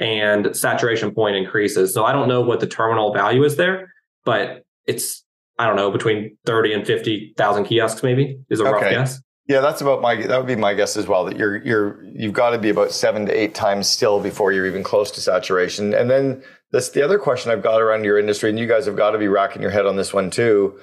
[0.00, 1.94] and saturation point increases.
[1.94, 3.92] So I don't know what the terminal value is there,
[4.24, 5.24] but it's
[5.58, 8.72] I don't know between 30 and 50,000 kiosks maybe is a okay.
[8.72, 9.20] rough guess.
[9.46, 11.24] Yeah, that's about my that would be my guess as well.
[11.24, 14.66] That you're you're you've got to be about seven to eight times still before you're
[14.66, 15.92] even close to saturation.
[15.92, 18.96] And then this the other question I've got around your industry, and you guys have
[18.96, 20.78] got to be racking your head on this one too.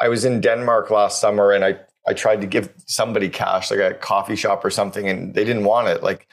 [0.00, 3.80] I was in Denmark last summer, and I I tried to give somebody cash, like
[3.80, 6.02] a coffee shop or something, and they didn't want it.
[6.02, 6.26] Like,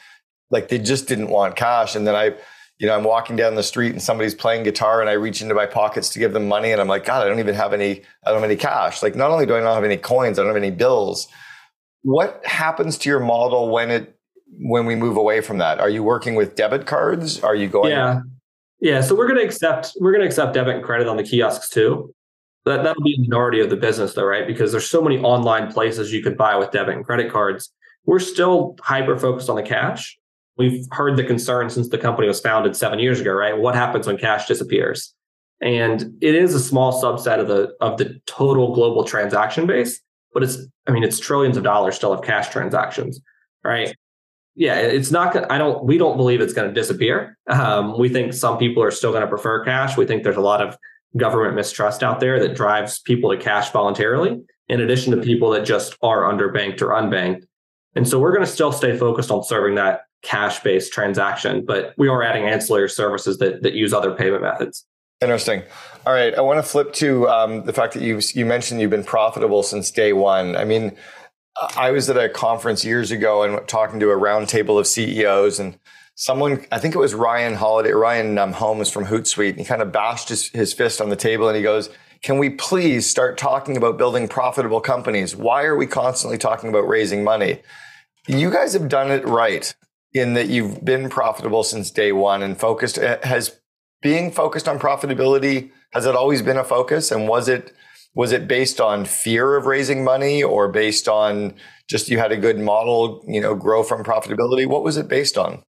[0.50, 1.96] like they just didn't want cash.
[1.96, 2.36] And then I,
[2.78, 5.56] you know, I'm walking down the street and somebody's playing guitar and I reach into
[5.56, 8.02] my pockets to give them money and I'm like, God, I don't even have any,
[8.26, 9.02] I don't have any cash.
[9.02, 11.28] Like, not only do I not have any coins, I don't have any bills.
[12.04, 14.18] What happens to your model when it,
[14.60, 15.80] when we move away from that?
[15.80, 17.42] Are you working with debit cards?
[17.42, 17.92] Are you going?
[17.92, 18.22] Yeah.
[18.80, 19.02] Yeah.
[19.02, 22.14] So we're to accept, we're to accept debit and credit on the kiosks too.
[22.66, 24.46] That, that'll be a minority of the business though, right?
[24.46, 27.72] Because there's so many online places you could buy with debit and credit cards.
[28.06, 30.18] We're still hyper focused on the cash
[30.58, 33.58] we've heard the concern since the company was founded seven years ago, right?
[33.58, 35.14] What happens when cash disappears?
[35.62, 40.02] And it is a small subset of the of the total global transaction base,
[40.34, 43.22] but it's I mean it's trillions of dollars still of cash transactions,
[43.64, 43.96] right?
[44.56, 45.52] Yeah, it's not.
[45.52, 45.84] I don't.
[45.86, 47.38] We don't believe it's going to disappear.
[47.48, 49.98] Um, we think some people are still going to prefer cash.
[49.98, 50.78] We think there's a lot of
[51.18, 55.66] government mistrust out there that drives people to cash voluntarily, in addition to people that
[55.66, 57.44] just are underbanked or unbanked.
[57.96, 61.94] And so we're going to still stay focused on serving that cash based transaction, but
[61.98, 64.86] we are adding ancillary services that, that use other payment methods.
[65.22, 65.64] Interesting.
[66.06, 68.90] All right, I want to flip to um, the fact that you you mentioned you've
[68.90, 70.56] been profitable since day one.
[70.58, 70.98] I mean,
[71.78, 75.80] I was at a conference years ago and talking to a roundtable of CEOs, and
[76.16, 79.82] someone, I think it was Ryan Holiday, Ryan um, Holmes from Hootsuite, and he kind
[79.82, 81.90] of bashed his, his fist on the table and he goes,
[82.22, 85.36] "Can we please start talking about building profitable companies?
[85.36, 87.62] Why are we constantly talking about raising money?"
[88.28, 89.74] You guys have done it right
[90.16, 92.98] in that you've been profitable since day one and focused.
[92.98, 93.60] Uh, has
[94.02, 97.12] being focused on profitability has it always been a focus?
[97.12, 97.74] And was it
[98.16, 101.54] was it based on fear of raising money or based on
[101.90, 104.66] just you had a good model, you know, grow from profitability?
[104.66, 105.62] What was it based on?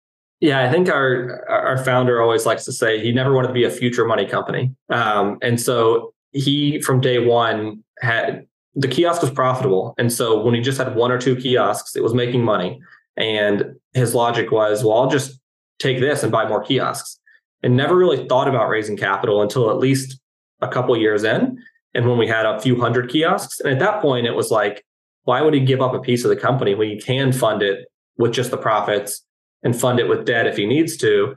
[0.41, 3.63] Yeah, I think our our founder always likes to say he never wanted to be
[3.63, 9.31] a future money company, um, and so he from day one had the kiosk was
[9.31, 12.79] profitable, and so when he just had one or two kiosks, it was making money.
[13.17, 15.39] And his logic was, well, I'll just
[15.79, 17.19] take this and buy more kiosks.
[17.63, 20.19] And never really thought about raising capital until at least
[20.61, 21.57] a couple years in.
[21.93, 23.59] And when we had a few hundred kiosks.
[23.59, 24.85] And at that point, it was like,
[25.23, 27.87] why would he give up a piece of the company when he can fund it
[28.17, 29.23] with just the profits
[29.63, 31.35] and fund it with debt if he needs to?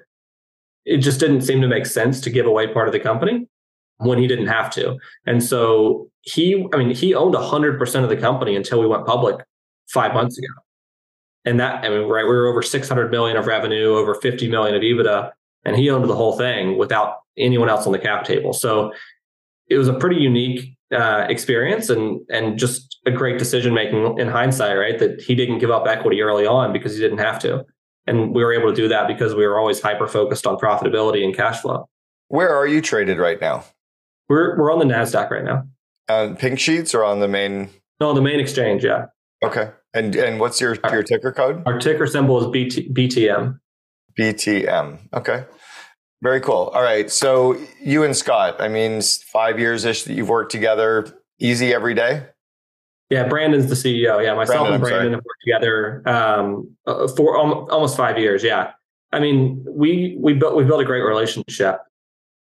[0.85, 3.47] It just didn't seem to make sense to give away part of the company
[3.99, 4.97] when he didn't have to.
[5.27, 9.45] And so he, I mean, he owned 100% of the company until we went public
[9.89, 10.49] five months ago.
[11.45, 14.75] And that, I mean, right, we were over 600 million of revenue, over 50 million
[14.75, 15.33] of EBITDA,
[15.65, 18.53] and he owned the whole thing without anyone else on the cap table.
[18.53, 18.93] So
[19.69, 24.29] it was a pretty unique uh, experience and and just a great decision making in
[24.29, 24.99] hindsight, right?
[24.99, 27.65] That he didn't give up equity early on because he didn't have to,
[28.07, 31.25] and we were able to do that because we were always hyper focused on profitability
[31.25, 31.89] and cash flow.
[32.29, 33.65] Where are you traded right now?
[34.29, 35.65] We're we're on the Nasdaq right now.
[36.09, 37.69] On pink sheets or on the main?
[38.01, 38.85] No, the main exchange.
[38.85, 39.07] Yeah.
[39.43, 39.71] Okay.
[39.99, 41.63] And and what's your your ticker code?
[41.67, 43.59] Our ticker symbol is BT, BTM.
[44.19, 44.99] BTM.
[45.13, 45.45] Okay.
[46.23, 46.71] Very cool.
[46.75, 47.11] All right.
[47.11, 51.07] So you and Scott, I mean, five years ish that you've worked together,
[51.39, 52.27] easy every day.
[53.11, 54.23] Yeah, Brandon's the CEO.
[54.23, 58.45] Yeah, myself Brandon, and Brandon have worked together um, uh, for almost five years.
[58.45, 58.73] Yeah,
[59.13, 61.81] I mean, we we built we built a great relationship.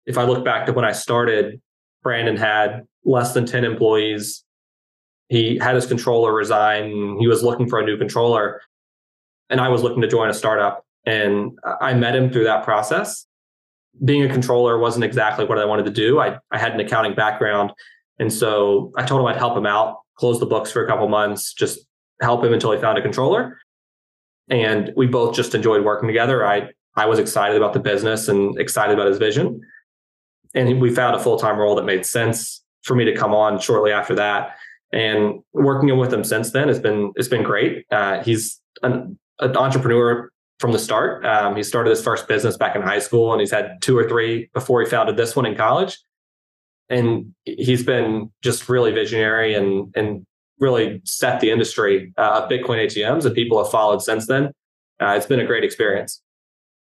[0.06, 1.62] If I look back to when I started,
[2.02, 4.44] Brandon had less than ten employees
[5.30, 7.18] he had his controller resign.
[7.20, 8.62] He was looking for a new controller,
[9.50, 10.86] and I was looking to join a startup.
[11.06, 13.26] And I met him through that process.
[14.04, 16.20] Being a controller wasn't exactly what I wanted to do.
[16.20, 17.72] I, I had an accounting background.
[18.20, 21.08] And so I told him I'd help him out, close the books for a couple
[21.08, 21.80] months, just
[22.22, 23.58] help him until he found a controller.
[24.50, 26.46] And we both just enjoyed working together.
[26.46, 29.62] I, I was excited about the business and excited about his vision.
[30.54, 33.60] And we found a full time role that made sense for me to come on
[33.60, 34.58] shortly after that
[34.92, 37.86] and working with him since then has been it's been great.
[37.92, 41.26] Uh, he's an, an, entrepreneur from the start.
[41.26, 44.08] Um, he started his first business back in high school, and he's had two or
[44.08, 45.98] three before he founded this one in college.
[46.90, 50.26] And he's been just really visionary and and
[50.60, 54.52] really set the industry uh, of Bitcoin ATMs, and people have followed since then.
[55.00, 56.22] Uh, it's been a great experience.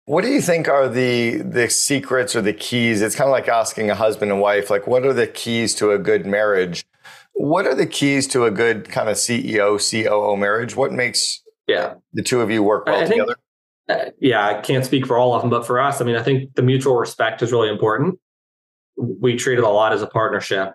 [0.08, 3.02] What do you think are the the secrets or the keys?
[3.02, 5.92] It's kind of like asking a husband and wife, like, what are the keys to
[5.92, 6.86] a good marriage?
[7.36, 10.76] What are the keys to a good kind of CEO COO marriage?
[10.76, 13.36] What makes yeah the two of you work well I together?
[13.88, 16.24] uh, yeah, I can't speak for all of them, but for us, I mean, I
[16.24, 18.20] think the mutual respect is really important.
[18.98, 20.74] We treat it a lot as a partnership.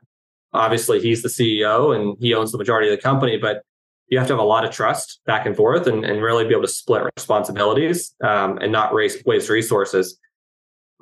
[0.53, 3.63] Obviously, he's the CEO and he owns the majority of the company, but
[4.09, 6.51] you have to have a lot of trust back and forth and, and really be
[6.51, 10.19] able to split responsibilities um, and not waste, waste resources.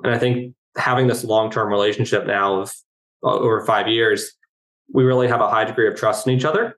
[0.03, 2.73] And I think having this long term relationship now of
[3.23, 4.31] uh, over five years
[4.93, 6.75] we really have a high degree of trust in each other.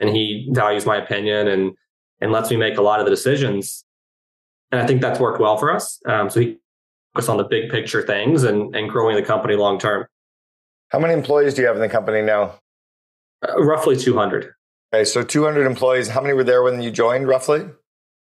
[0.00, 1.72] and he values my opinion and
[2.20, 3.84] and lets me make a lot of the decisions.
[4.70, 6.00] And I think that's worked well for us.
[6.06, 6.58] Um, so he
[7.14, 10.06] focus on the big picture things and and growing the company long term.
[10.88, 12.58] How many employees do you have in the company now?
[13.46, 14.52] Uh, roughly 200.
[14.94, 16.08] Okay, so 200 employees.
[16.08, 17.64] How many were there when you joined, roughly?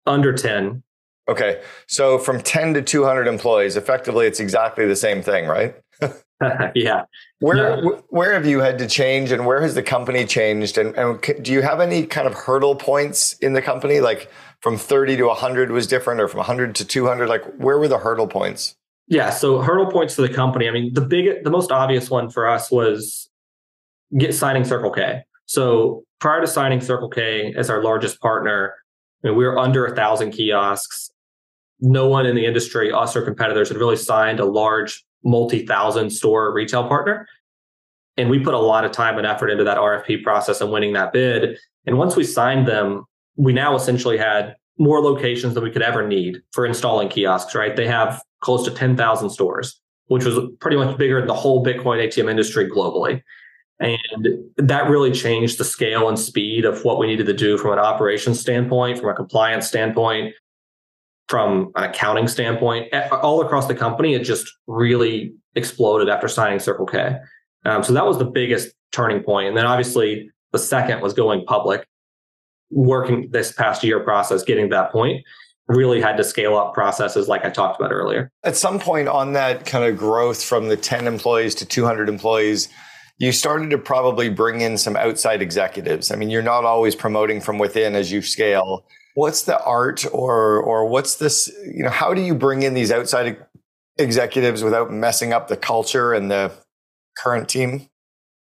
[0.07, 0.83] Under 10.
[1.29, 5.75] Okay, so from 10 to 200 employees, effectively, it's exactly the same thing, right?
[6.75, 7.05] yeah.
[7.41, 10.79] Where where have you had to change, and where has the company changed?
[10.79, 14.31] And, and do you have any kind of hurdle points in the company, like
[14.61, 17.29] from 30 to 100 was different, or from 100 to 200?
[17.29, 18.77] Like, where were the hurdle points?
[19.07, 20.69] Yeah, so hurdle points for the company.
[20.69, 23.29] I mean, the big, the most obvious one for us was
[24.17, 25.23] get signing Circle K.
[25.47, 28.75] So prior to signing Circle K as our largest partner,
[29.23, 31.11] I mean, we were under a thousand kiosks.
[31.81, 36.53] No one in the industry, us or competitors, had really signed a large multi-thousand store
[36.53, 37.27] retail partner.
[38.17, 40.93] And we put a lot of time and effort into that RFP process and winning
[40.93, 41.59] that bid.
[41.87, 43.05] And once we signed them,
[43.37, 47.75] we now essentially had more locations than we could ever need for installing kiosks, right?
[47.75, 52.05] They have close to 10,000 stores, which was pretty much bigger than the whole Bitcoin
[52.05, 53.23] ATM industry globally.
[53.81, 57.73] And that really changed the scale and speed of what we needed to do from
[57.73, 60.35] an operations standpoint, from a compliance standpoint,
[61.29, 62.93] from an accounting standpoint.
[63.13, 67.17] All across the company, it just really exploded after signing Circle K.
[67.65, 69.49] Um, so that was the biggest turning point.
[69.49, 71.87] And then obviously the second was going public,
[72.71, 75.25] working this past year process, getting to that point
[75.69, 78.31] really had to scale up processes like I talked about earlier.
[78.43, 82.69] At some point on that kind of growth from the 10 employees to 200 employees,
[83.19, 86.11] you started to probably bring in some outside executives.
[86.11, 88.85] I mean, you're not always promoting from within as you scale.
[89.15, 92.91] What's the art or or what's this, you know, how do you bring in these
[92.91, 93.39] outside
[93.99, 96.53] executives without messing up the culture and the
[97.17, 97.89] current team?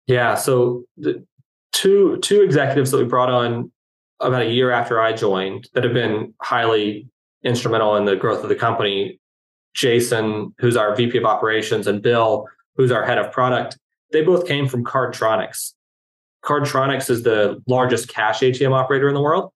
[0.08, 1.26] Yeah, so the
[1.71, 3.71] two two executives that we brought on
[4.19, 7.08] about a year after I joined that have been highly
[7.43, 9.19] instrumental in the growth of the company.
[9.74, 12.45] Jason, who's our VP of operations, and Bill,
[12.76, 13.78] who's our head of product
[14.12, 15.74] they both came from Cardtronics.
[16.43, 19.52] Cardtronics is the largest cash ATM operator in the world.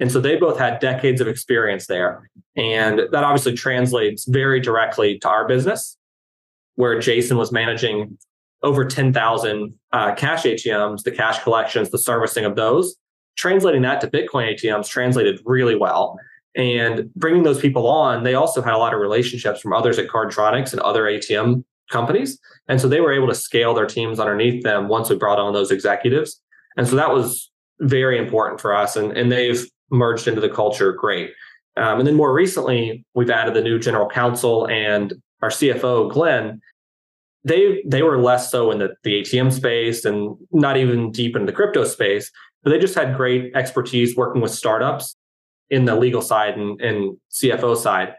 [0.00, 2.30] And so they both had decades of experience there.
[2.56, 5.96] And that obviously translates very directly to our business,
[6.76, 8.18] where Jason was managing
[8.62, 12.96] over 10,000 uh, cash ATMs, the cash collections, the servicing of those.
[13.36, 16.18] Translating that to Bitcoin ATMs translated really well.
[16.56, 20.08] And bringing those people on, they also had a lot of relationships from others at
[20.08, 22.38] Cardtronics and other ATM companies.
[22.66, 25.52] And so they were able to scale their teams underneath them once we brought on
[25.52, 26.40] those executives.
[26.76, 28.96] And so that was very important for us.
[28.96, 31.32] And, and they've merged into the culture great.
[31.76, 36.60] Um, and then more recently, we've added the new general counsel and our CFO, Glenn.
[37.44, 41.46] They they were less so in the, the ATM space and not even deep in
[41.46, 42.30] the crypto space,
[42.62, 45.16] but they just had great expertise working with startups
[45.70, 48.14] in the legal side and, and CFO side.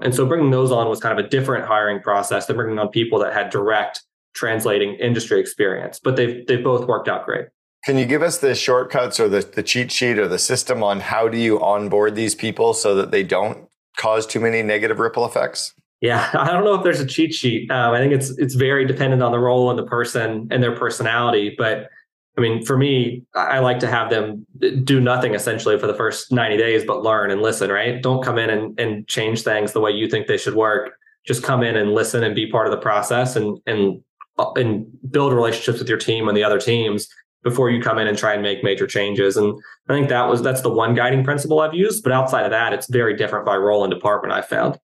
[0.00, 2.88] And so bringing those on was kind of a different hiring process than bringing on
[2.88, 6.00] people that had direct translating industry experience.
[6.02, 7.46] But they've they've both worked out great.
[7.84, 11.00] Can you give us the shortcuts or the, the cheat sheet or the system on
[11.00, 15.24] how do you onboard these people so that they don't cause too many negative ripple
[15.24, 15.72] effects?
[16.00, 17.70] Yeah, I don't know if there's a cheat sheet.
[17.70, 20.76] Um, I think it's it's very dependent on the role and the person and their
[20.76, 21.54] personality.
[21.56, 21.88] But
[22.36, 24.46] I mean, for me, I like to have them
[24.84, 28.02] do nothing essentially for the first 90 days, but learn and listen, right?
[28.02, 30.92] Don't come in and, and change things the way you think they should work.
[31.26, 34.02] Just come in and listen and be part of the process and, and,
[34.38, 37.08] uh, and build relationships with your team and the other teams
[37.42, 39.36] before you come in and try and make major changes.
[39.36, 39.54] And
[39.88, 42.02] I think that was, that's the one guiding principle I've used.
[42.02, 44.78] But outside of that, it's very different by role and department I found.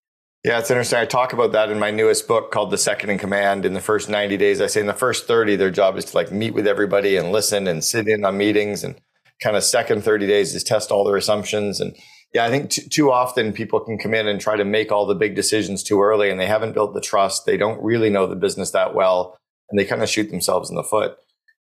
[0.44, 0.98] Yeah, it's interesting.
[0.98, 3.66] I talk about that in my newest book called The Second in Command.
[3.66, 6.16] In the first 90 days, I say in the first 30, their job is to
[6.16, 8.84] like meet with everybody and listen and sit in on meetings.
[8.84, 8.94] And
[9.42, 11.80] kind of second 30 days is test all their assumptions.
[11.80, 11.96] And
[12.32, 15.06] yeah, I think t- too often people can come in and try to make all
[15.06, 17.44] the big decisions too early and they haven't built the trust.
[17.44, 19.38] They don't really know the business that well
[19.70, 21.16] and they kind of shoot themselves in the foot.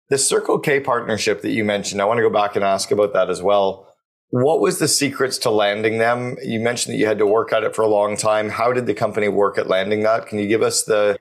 [0.10, 3.14] The Circle K partnership that you mentioned, I want to go back and ask about
[3.14, 3.88] that as well.
[4.30, 6.38] What was the secrets to landing them?
[6.44, 8.50] You mentioned that you had to work at it for a long time.
[8.50, 10.28] How did the company work at landing that?
[10.28, 11.18] Can you give us the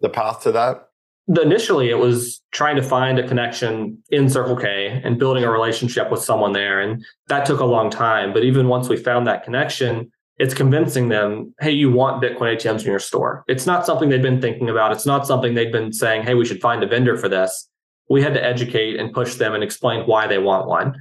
[0.00, 0.88] the path to that?
[1.28, 6.10] Initially, it was trying to find a connection in Circle K and building a relationship
[6.10, 6.80] with someone there.
[6.80, 8.32] And that took a long time.
[8.32, 12.80] But even once we found that connection, it's convincing them, hey, you want Bitcoin ATMs
[12.80, 13.42] in your store.
[13.48, 14.92] It's not something they've been thinking about.
[14.92, 17.68] It's not something they've been saying, hey, we should find a vendor for this.
[18.08, 20.96] We had to educate and push them and explain why they want one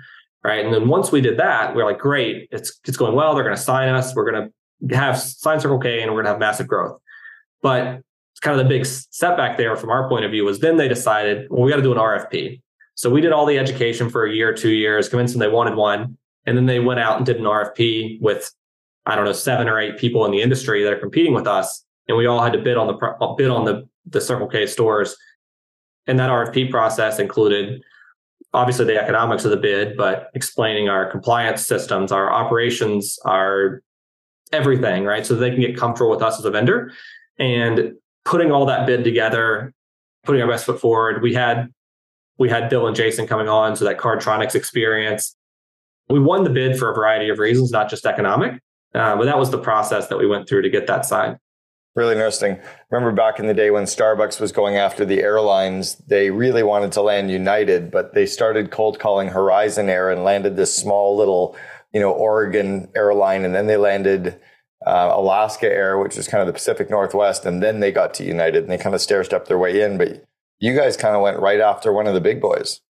[0.46, 0.64] right?
[0.64, 3.34] And then once we did that, we are like, great, it's it's going well.
[3.34, 4.16] They're going to sign us.
[4.16, 4.52] We're going
[4.90, 7.02] to have sign Circle K, and we're going to have massive growth.
[7.64, 8.02] But
[8.42, 11.48] kind of the big setback there from our point of view was then they decided,
[11.50, 12.62] well, we got to do an RFP.
[12.94, 15.76] So we did all the education for a year, two years, convinced them they wanted
[15.76, 16.16] one.
[16.46, 18.54] And then they went out and did an RFP with,
[19.08, 21.84] I don't know, seven or eight people in the industry that are competing with us.
[22.08, 25.18] And we all had to bid on the bid on the, the Circle K stores.
[26.08, 27.82] And that RFP process included
[28.54, 33.82] obviously the economics of the bid, but explaining our compliance systems, our operations, our
[34.52, 35.26] everything, right?
[35.26, 36.92] So they can get comfortable with us as a vendor
[37.38, 37.94] and
[38.24, 39.74] putting all that bid together,
[40.24, 41.22] putting our best foot forward.
[41.22, 41.68] We had
[42.38, 45.36] we had Bill and Jason coming on, so that Cardtronics experience.
[46.10, 48.62] We won the bid for a variety of reasons, not just economic,
[48.94, 51.38] uh, but that was the process that we went through to get that signed.
[51.96, 52.60] Really interesting.
[52.90, 56.92] Remember back in the day when Starbucks was going after the airlines, they really wanted
[56.92, 61.56] to land United, but they started cold calling Horizon Air and landed this small little,
[61.94, 64.38] you know, Oregon airline, and then they landed
[64.86, 68.26] uh, Alaska Air, which is kind of the Pacific Northwest, and then they got to
[68.26, 69.98] United, and they kind of stair stepped their way in.
[69.98, 70.26] But
[70.60, 72.82] you guys kind of went right after one of the big boys.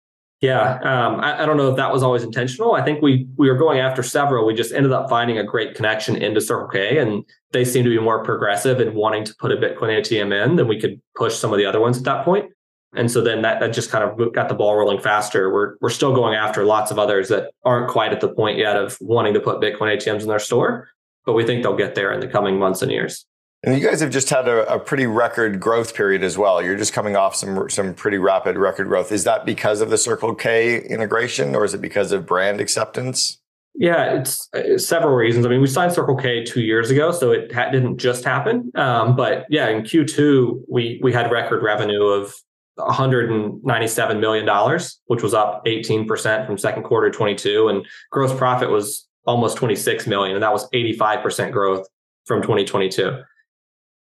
[0.40, 2.74] Yeah, um, I, I, don't know if that was always intentional.
[2.74, 4.44] I think we we were going after several.
[4.44, 7.90] We just ended up finding a great connection into Circle K, and they seem to
[7.90, 11.34] be more progressive in wanting to put a Bitcoin ATM in than we could push
[11.34, 12.50] some of the other ones at that point.
[12.94, 15.52] And so then that, that just kind of got the ball rolling faster.
[15.52, 18.76] We're we're still going after lots of others that aren't quite at the point yet
[18.76, 20.88] of wanting to put Bitcoin ATMs in their store,
[21.24, 23.26] but we think they'll get there in the coming months and years.
[23.64, 26.62] And you guys have just had a, a, pretty record growth period as well.
[26.62, 29.10] You're just coming off some some pretty rapid record growth.
[29.10, 33.38] Is that because of the Circle K integration, or is it because of brand acceptance?
[33.74, 35.46] Yeah, it's, it's several reasons.
[35.46, 38.70] I mean, we signed Circle K two years ago, so it ha- didn't just happen.
[38.74, 42.34] Um, but yeah, in Q2 we we had record revenue of
[42.74, 48.68] 197 million dollars, which was up 18 percent from second quarter 22, and gross profit
[48.68, 51.86] was almost 26 million, and that was 85 percent growth
[52.26, 53.22] from 2022.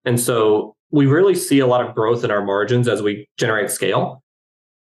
[0.05, 3.71] And so we really see a lot of growth in our margins as we generate
[3.71, 4.23] scale.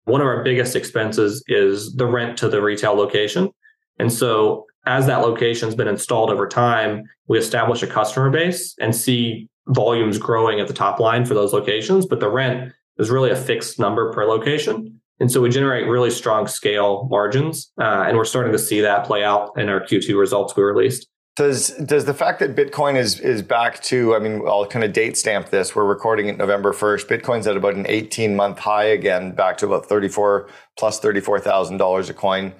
[0.04, 3.50] One of our biggest expenses is the rent to the retail location.
[3.98, 8.94] And so as that location's been installed over time, we establish a customer base and
[8.94, 13.30] see volumes growing at the top line for those locations, but the rent is really
[13.30, 15.00] a fixed number per location.
[15.20, 17.70] And so we generate really strong scale margins.
[17.80, 21.06] Uh, and we're starting to see that play out in our Q2 results we released.
[21.34, 24.92] Does does the fact that Bitcoin is is back to I mean I'll kind of
[24.92, 25.74] date stamp this.
[25.74, 29.66] We're recording it November 1st Bitcoin's at about an 18 month high again back to
[29.66, 32.52] about 34 plus $34,000 a coin.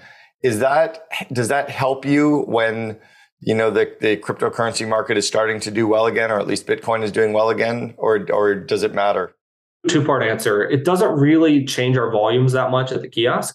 [0.43, 2.99] Is that does that help you when
[3.41, 6.67] you know the the cryptocurrency market is starting to do well again or at least
[6.67, 9.35] Bitcoin is doing well again or or does it matter?
[9.87, 10.63] Two part answer.
[10.63, 13.55] It doesn't really change our volumes that much at the kiosk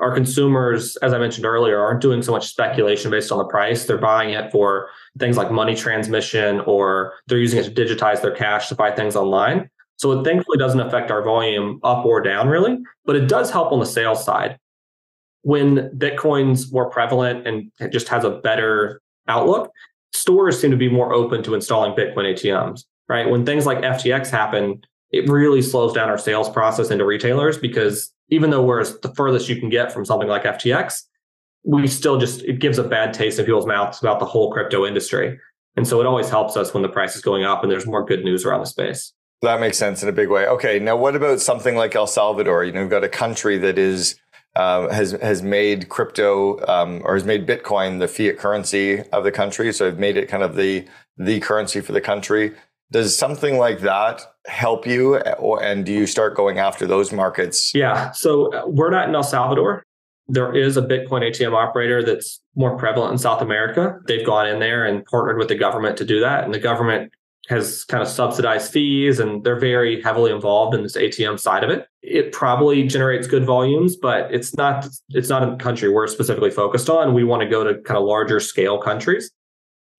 [0.00, 3.84] our consumers, as I mentioned earlier, aren't doing so much speculation based on the price.
[3.84, 4.88] They're buying it for
[5.18, 9.16] things like money transmission or they're using it to digitize their cash to buy things
[9.16, 9.68] online.
[9.96, 13.72] So it thankfully doesn't affect our volume up or down really, but it does help
[13.72, 14.58] on the sales side.
[15.42, 19.70] When Bitcoin's more prevalent and it just has a better outlook,
[20.14, 23.28] stores seem to be more open to installing Bitcoin ATMs, right?
[23.28, 28.12] When things like FTX happen, it really slows down our sales process into retailers because
[28.30, 31.02] even though we're the furthest you can get from something like FTX,
[31.64, 34.86] we still just it gives a bad taste in people's mouths about the whole crypto
[34.86, 35.38] industry.
[35.76, 38.04] And so it always helps us when the price is going up and there's more
[38.04, 39.12] good news around the space.
[39.42, 40.46] That makes sense in a big way.
[40.46, 42.64] Okay, now what about something like El Salvador?
[42.64, 44.20] You know, we've got a country that is
[44.56, 49.30] uh, has has made crypto um, or has made Bitcoin the fiat currency of the
[49.30, 49.72] country.
[49.72, 52.52] So they've made it kind of the the currency for the country.
[52.92, 57.72] Does something like that help you, or, and do you start going after those markets?
[57.74, 58.10] Yeah.
[58.12, 59.84] So uh, we're not in El Salvador.
[60.26, 63.98] There is a Bitcoin ATM operator that's more prevalent in South America.
[64.06, 67.12] They've gone in there and partnered with the government to do that, and the government
[67.48, 71.70] has kind of subsidized fees and they're very heavily involved in this ATM side of
[71.70, 71.86] it.
[72.00, 76.88] It probably generates good volumes, but it's not it's not a country we're specifically focused
[76.88, 77.12] on.
[77.12, 79.32] We want to go to kind of larger scale countries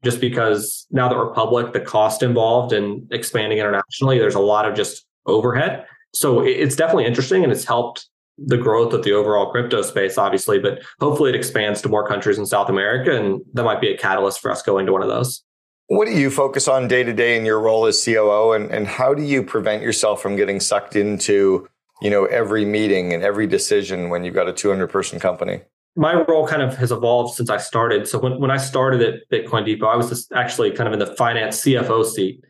[0.04, 4.68] just because now that we're public, the cost involved in expanding internationally, there's a lot
[4.68, 5.86] of just overhead.
[6.14, 10.60] So it's definitely interesting and it's helped the growth of the overall crypto space, obviously,
[10.60, 13.16] but hopefully it expands to more countries in South America.
[13.16, 15.44] And that might be a catalyst for us going to one of those.
[15.88, 18.54] What do you focus on day to day in your role as COO?
[18.54, 21.68] And, and how do you prevent yourself from getting sucked into,
[22.02, 25.62] you know, every meeting and every decision when you've got a 200 person company?
[25.96, 28.08] My role kind of has evolved since I started.
[28.08, 31.00] So when, when I started at Bitcoin Depot, I was just actually kind of in
[31.00, 32.44] the finance CFO seat.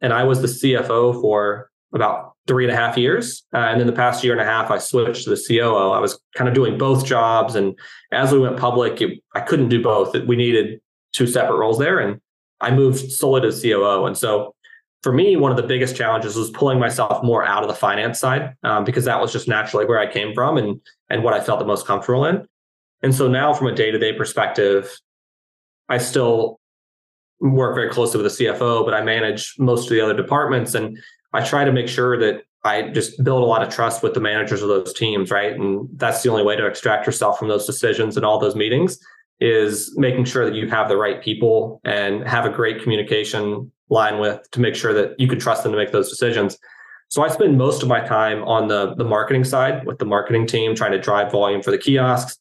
[0.00, 3.44] And I was the CFO for about three and a half years.
[3.52, 5.90] Uh, and then the past year and a half, I switched to the COO.
[5.90, 7.54] I was kind of doing both jobs.
[7.54, 7.78] And
[8.12, 10.14] as we went public, it, I couldn't do both.
[10.26, 10.80] We needed
[11.12, 11.98] two separate roles there.
[11.98, 12.20] And
[12.60, 14.06] I moved solely to COO.
[14.06, 14.54] And so
[15.02, 18.18] for me, one of the biggest challenges was pulling myself more out of the finance
[18.18, 21.40] side um, because that was just naturally where I came from and and what I
[21.40, 22.46] felt the most comfortable in.
[23.02, 24.90] And so now, from a day to day perspective,
[25.88, 26.60] I still
[27.40, 30.98] work very closely with the CFO, but I manage most of the other departments, and
[31.32, 34.20] I try to make sure that I just build a lot of trust with the
[34.20, 35.54] managers of those teams, right?
[35.54, 38.98] And that's the only way to extract yourself from those decisions and all those meetings
[39.40, 44.18] is making sure that you have the right people and have a great communication line
[44.18, 46.58] with to make sure that you can trust them to make those decisions.
[47.08, 50.46] So I spend most of my time on the, the marketing side with the marketing
[50.46, 52.38] team, trying to drive volume for the kiosks.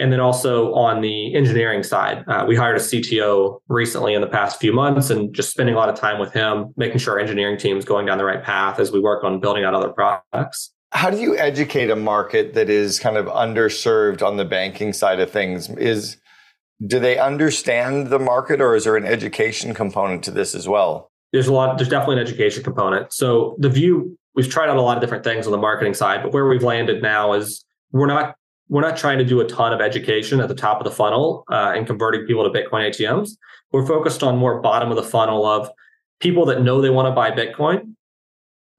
[0.00, 4.26] And then also on the engineering side, uh, we hired a CTO recently in the
[4.26, 7.20] past few months and just spending a lot of time with him, making sure our
[7.20, 9.90] engineering team is going down the right path as we work on building out other
[9.90, 10.72] products.
[10.92, 15.20] How do you educate a market that is kind of underserved on the banking side
[15.20, 15.68] of things?
[15.70, 16.16] Is
[16.84, 21.10] do they understand the market or is there an education component to this as well?
[21.32, 23.12] There's a lot, there's definitely an education component.
[23.12, 26.22] So the view, we've tried out a lot of different things on the marketing side,
[26.22, 28.34] but where we've landed now is we're not
[28.70, 31.44] we're not trying to do a ton of education at the top of the funnel
[31.50, 33.32] uh, and converting people to Bitcoin ATMs.
[33.72, 35.68] We're focused on more bottom of the funnel of
[36.20, 37.94] people that know they want to buy Bitcoin,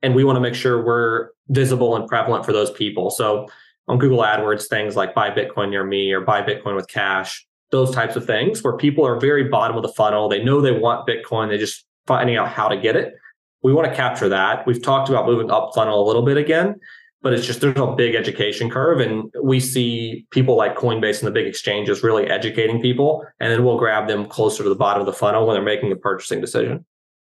[0.01, 3.11] and we want to make sure we're visible and prevalent for those people.
[3.11, 3.47] So
[3.87, 7.91] on Google AdWords, things like buy Bitcoin near me or buy Bitcoin with cash those
[7.91, 10.29] types of things where people are very bottom of the funnel.
[10.29, 11.47] They know they want Bitcoin.
[11.47, 13.15] they're just finding out how to get it.
[13.63, 14.67] We want to capture that.
[14.67, 16.79] We've talked about moving up funnel a little bit again,
[17.21, 18.99] but it's just there's a big education curve.
[18.99, 23.25] And we see people like Coinbase and the big exchanges really educating people.
[23.39, 25.91] And then we'll grab them closer to the bottom of the funnel when they're making
[25.91, 26.85] a purchasing decision.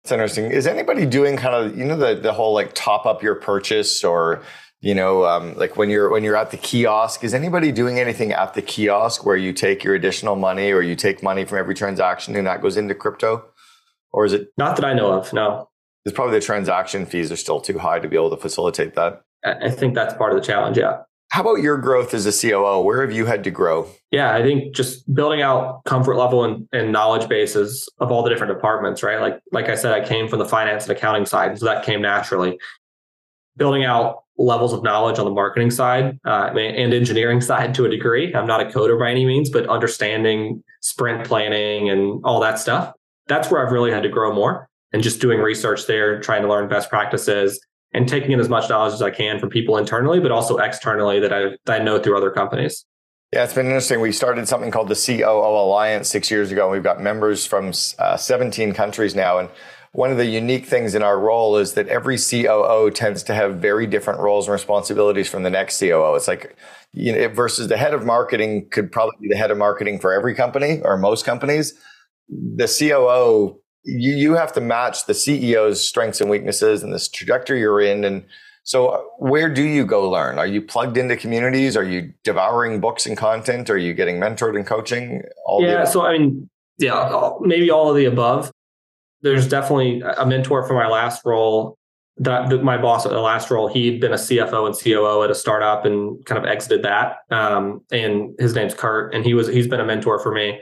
[0.05, 0.51] It's interesting.
[0.51, 4.05] Is anybody doing kind of, you know, the, the whole like top up your purchase
[4.05, 4.43] or
[4.81, 8.33] you know um, like when you're when you're at the kiosk is anybody doing anything
[8.33, 11.75] at the kiosk where you take your additional money or you take money from every
[11.75, 13.45] transaction and that goes into crypto
[14.13, 15.69] or is it not that i know of no
[16.05, 19.25] it's probably the transaction fees are still too high to be able to facilitate that
[19.45, 20.99] i think that's part of the challenge yeah
[21.31, 22.81] how about your growth as a COO?
[22.81, 23.87] Where have you had to grow?
[24.11, 28.31] Yeah, I think just building out comfort level and, and, knowledge bases of all the
[28.31, 29.21] different departments, right?
[29.21, 32.01] Like like I said, I came from the finance and accounting side, so that came
[32.01, 32.59] naturally.
[33.59, 37.91] Building out levels of knowledge on the marketing side uh, and engineering side to a
[37.91, 38.35] degree.
[38.35, 42.95] I'm not a coder by any means, but understanding sprint planning and all that stuff.
[43.27, 46.49] That's where I've really had to grow more and just doing research there, trying to
[46.49, 47.61] learn best practices
[47.93, 51.21] and taking in as much knowledge as I can from people internally, but also externally
[51.21, 52.85] that I, that I know through other companies.
[53.33, 54.01] Yeah, it's been interesting.
[54.01, 56.65] We started something called the COO Alliance six years ago.
[56.65, 59.39] and We've got members from uh, 17 countries now.
[59.39, 59.51] And
[59.93, 63.57] one of the unique things in our role is that every COO tends to have
[63.57, 66.15] very different roles and responsibilities from the next COO.
[66.15, 66.57] It's like,
[66.93, 70.13] you know, versus the head of marketing could probably be the head of marketing for
[70.13, 71.75] every company or most companies.
[72.29, 77.61] The COO, you, you have to match the CEO's strengths and weaknesses and this trajectory
[77.61, 78.05] you're in.
[78.05, 78.25] And
[78.65, 80.39] so where do you go learn?
[80.39, 81.77] Are you plugged into communities?
[81.77, 83.71] Are you devouring books and content?
[83.71, 85.23] Are you getting mentored and coaching?
[85.47, 85.85] All yeah.
[85.85, 88.53] So, I mean, yeah, maybe all of the above
[89.23, 91.77] there's definitely a mentor for my last role
[92.19, 95.35] that, my boss at the last role he'd been a cfo and coo at a
[95.35, 99.69] startup and kind of exited that um, and his name's kurt and he was he's
[99.69, 100.61] been a mentor for me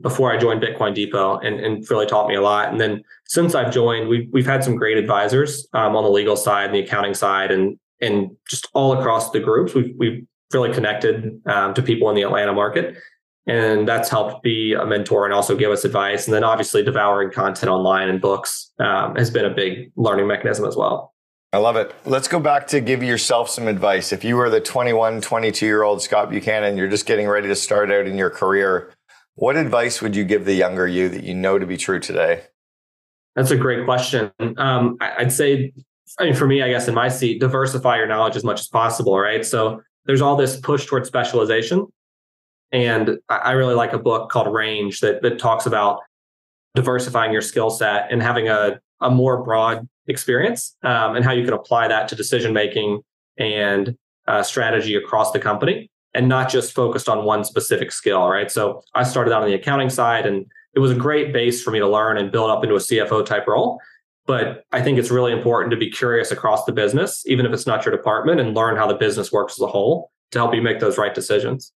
[0.00, 3.54] before i joined bitcoin depot and, and really taught me a lot and then since
[3.54, 6.80] i've joined we've, we've had some great advisors um, on the legal side and the
[6.80, 11.82] accounting side and and just all across the groups we've, we've really connected um, to
[11.82, 12.96] people in the atlanta market
[13.46, 16.26] and that's helped be a mentor and also give us advice.
[16.26, 20.64] And then obviously devouring content online and books um, has been a big learning mechanism
[20.64, 21.12] as well.
[21.52, 21.94] I love it.
[22.04, 24.12] Let's go back to give yourself some advice.
[24.12, 27.54] If you were the 21, 22 year old Scott Buchanan, you're just getting ready to
[27.54, 28.92] start out in your career,
[29.36, 32.42] what advice would you give the younger you that you know to be true today?
[33.34, 34.30] That's a great question.
[34.56, 35.72] Um, I'd say,
[36.20, 38.68] I mean, for me, I guess in my seat, diversify your knowledge as much as
[38.68, 39.44] possible, right?
[39.44, 41.86] So there's all this push towards specialization.
[42.70, 46.00] And I really like a book called Range that, that talks about
[46.74, 51.44] diversifying your skill set and having a, a more broad experience um, and how you
[51.44, 53.00] can apply that to decision making
[53.36, 58.50] and uh, strategy across the company and not just focused on one specific skill, right?
[58.50, 61.70] So I started out on the accounting side and it was a great base for
[61.70, 63.80] me to learn and build up into a CFO type role.
[64.26, 67.66] But I think it's really important to be curious across the business, even if it's
[67.66, 70.62] not your department, and learn how the business works as a whole to help you
[70.62, 71.72] make those right decisions.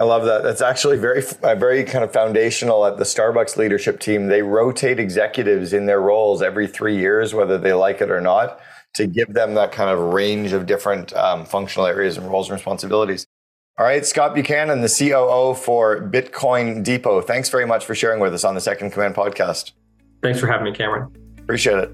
[0.00, 0.42] I love that.
[0.42, 4.26] That's actually very, uh, very kind of foundational at the Starbucks leadership team.
[4.26, 8.58] They rotate executives in their roles every three years, whether they like it or not,
[8.94, 12.56] to give them that kind of range of different um, functional areas and roles and
[12.56, 13.26] responsibilities.
[13.78, 17.22] All right, Scott Buchanan, the COO for Bitcoin Depot.
[17.22, 19.72] Thanks very much for sharing with us on the Second Command podcast.
[20.22, 21.10] Thanks for having me, Cameron.
[21.38, 21.90] Appreciate it.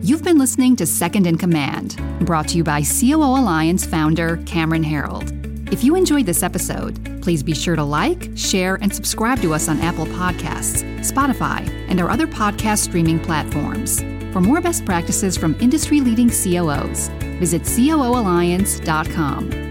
[0.00, 4.84] You've been listening to Second in Command, brought to you by COO Alliance founder Cameron
[4.84, 5.34] Herold.
[5.72, 9.68] If you enjoyed this episode, please be sure to like, share, and subscribe to us
[9.68, 14.02] on Apple Podcasts, Spotify, and our other podcast streaming platforms.
[14.32, 17.08] For more best practices from industry leading COOs,
[17.40, 19.67] visit COOalliance.com.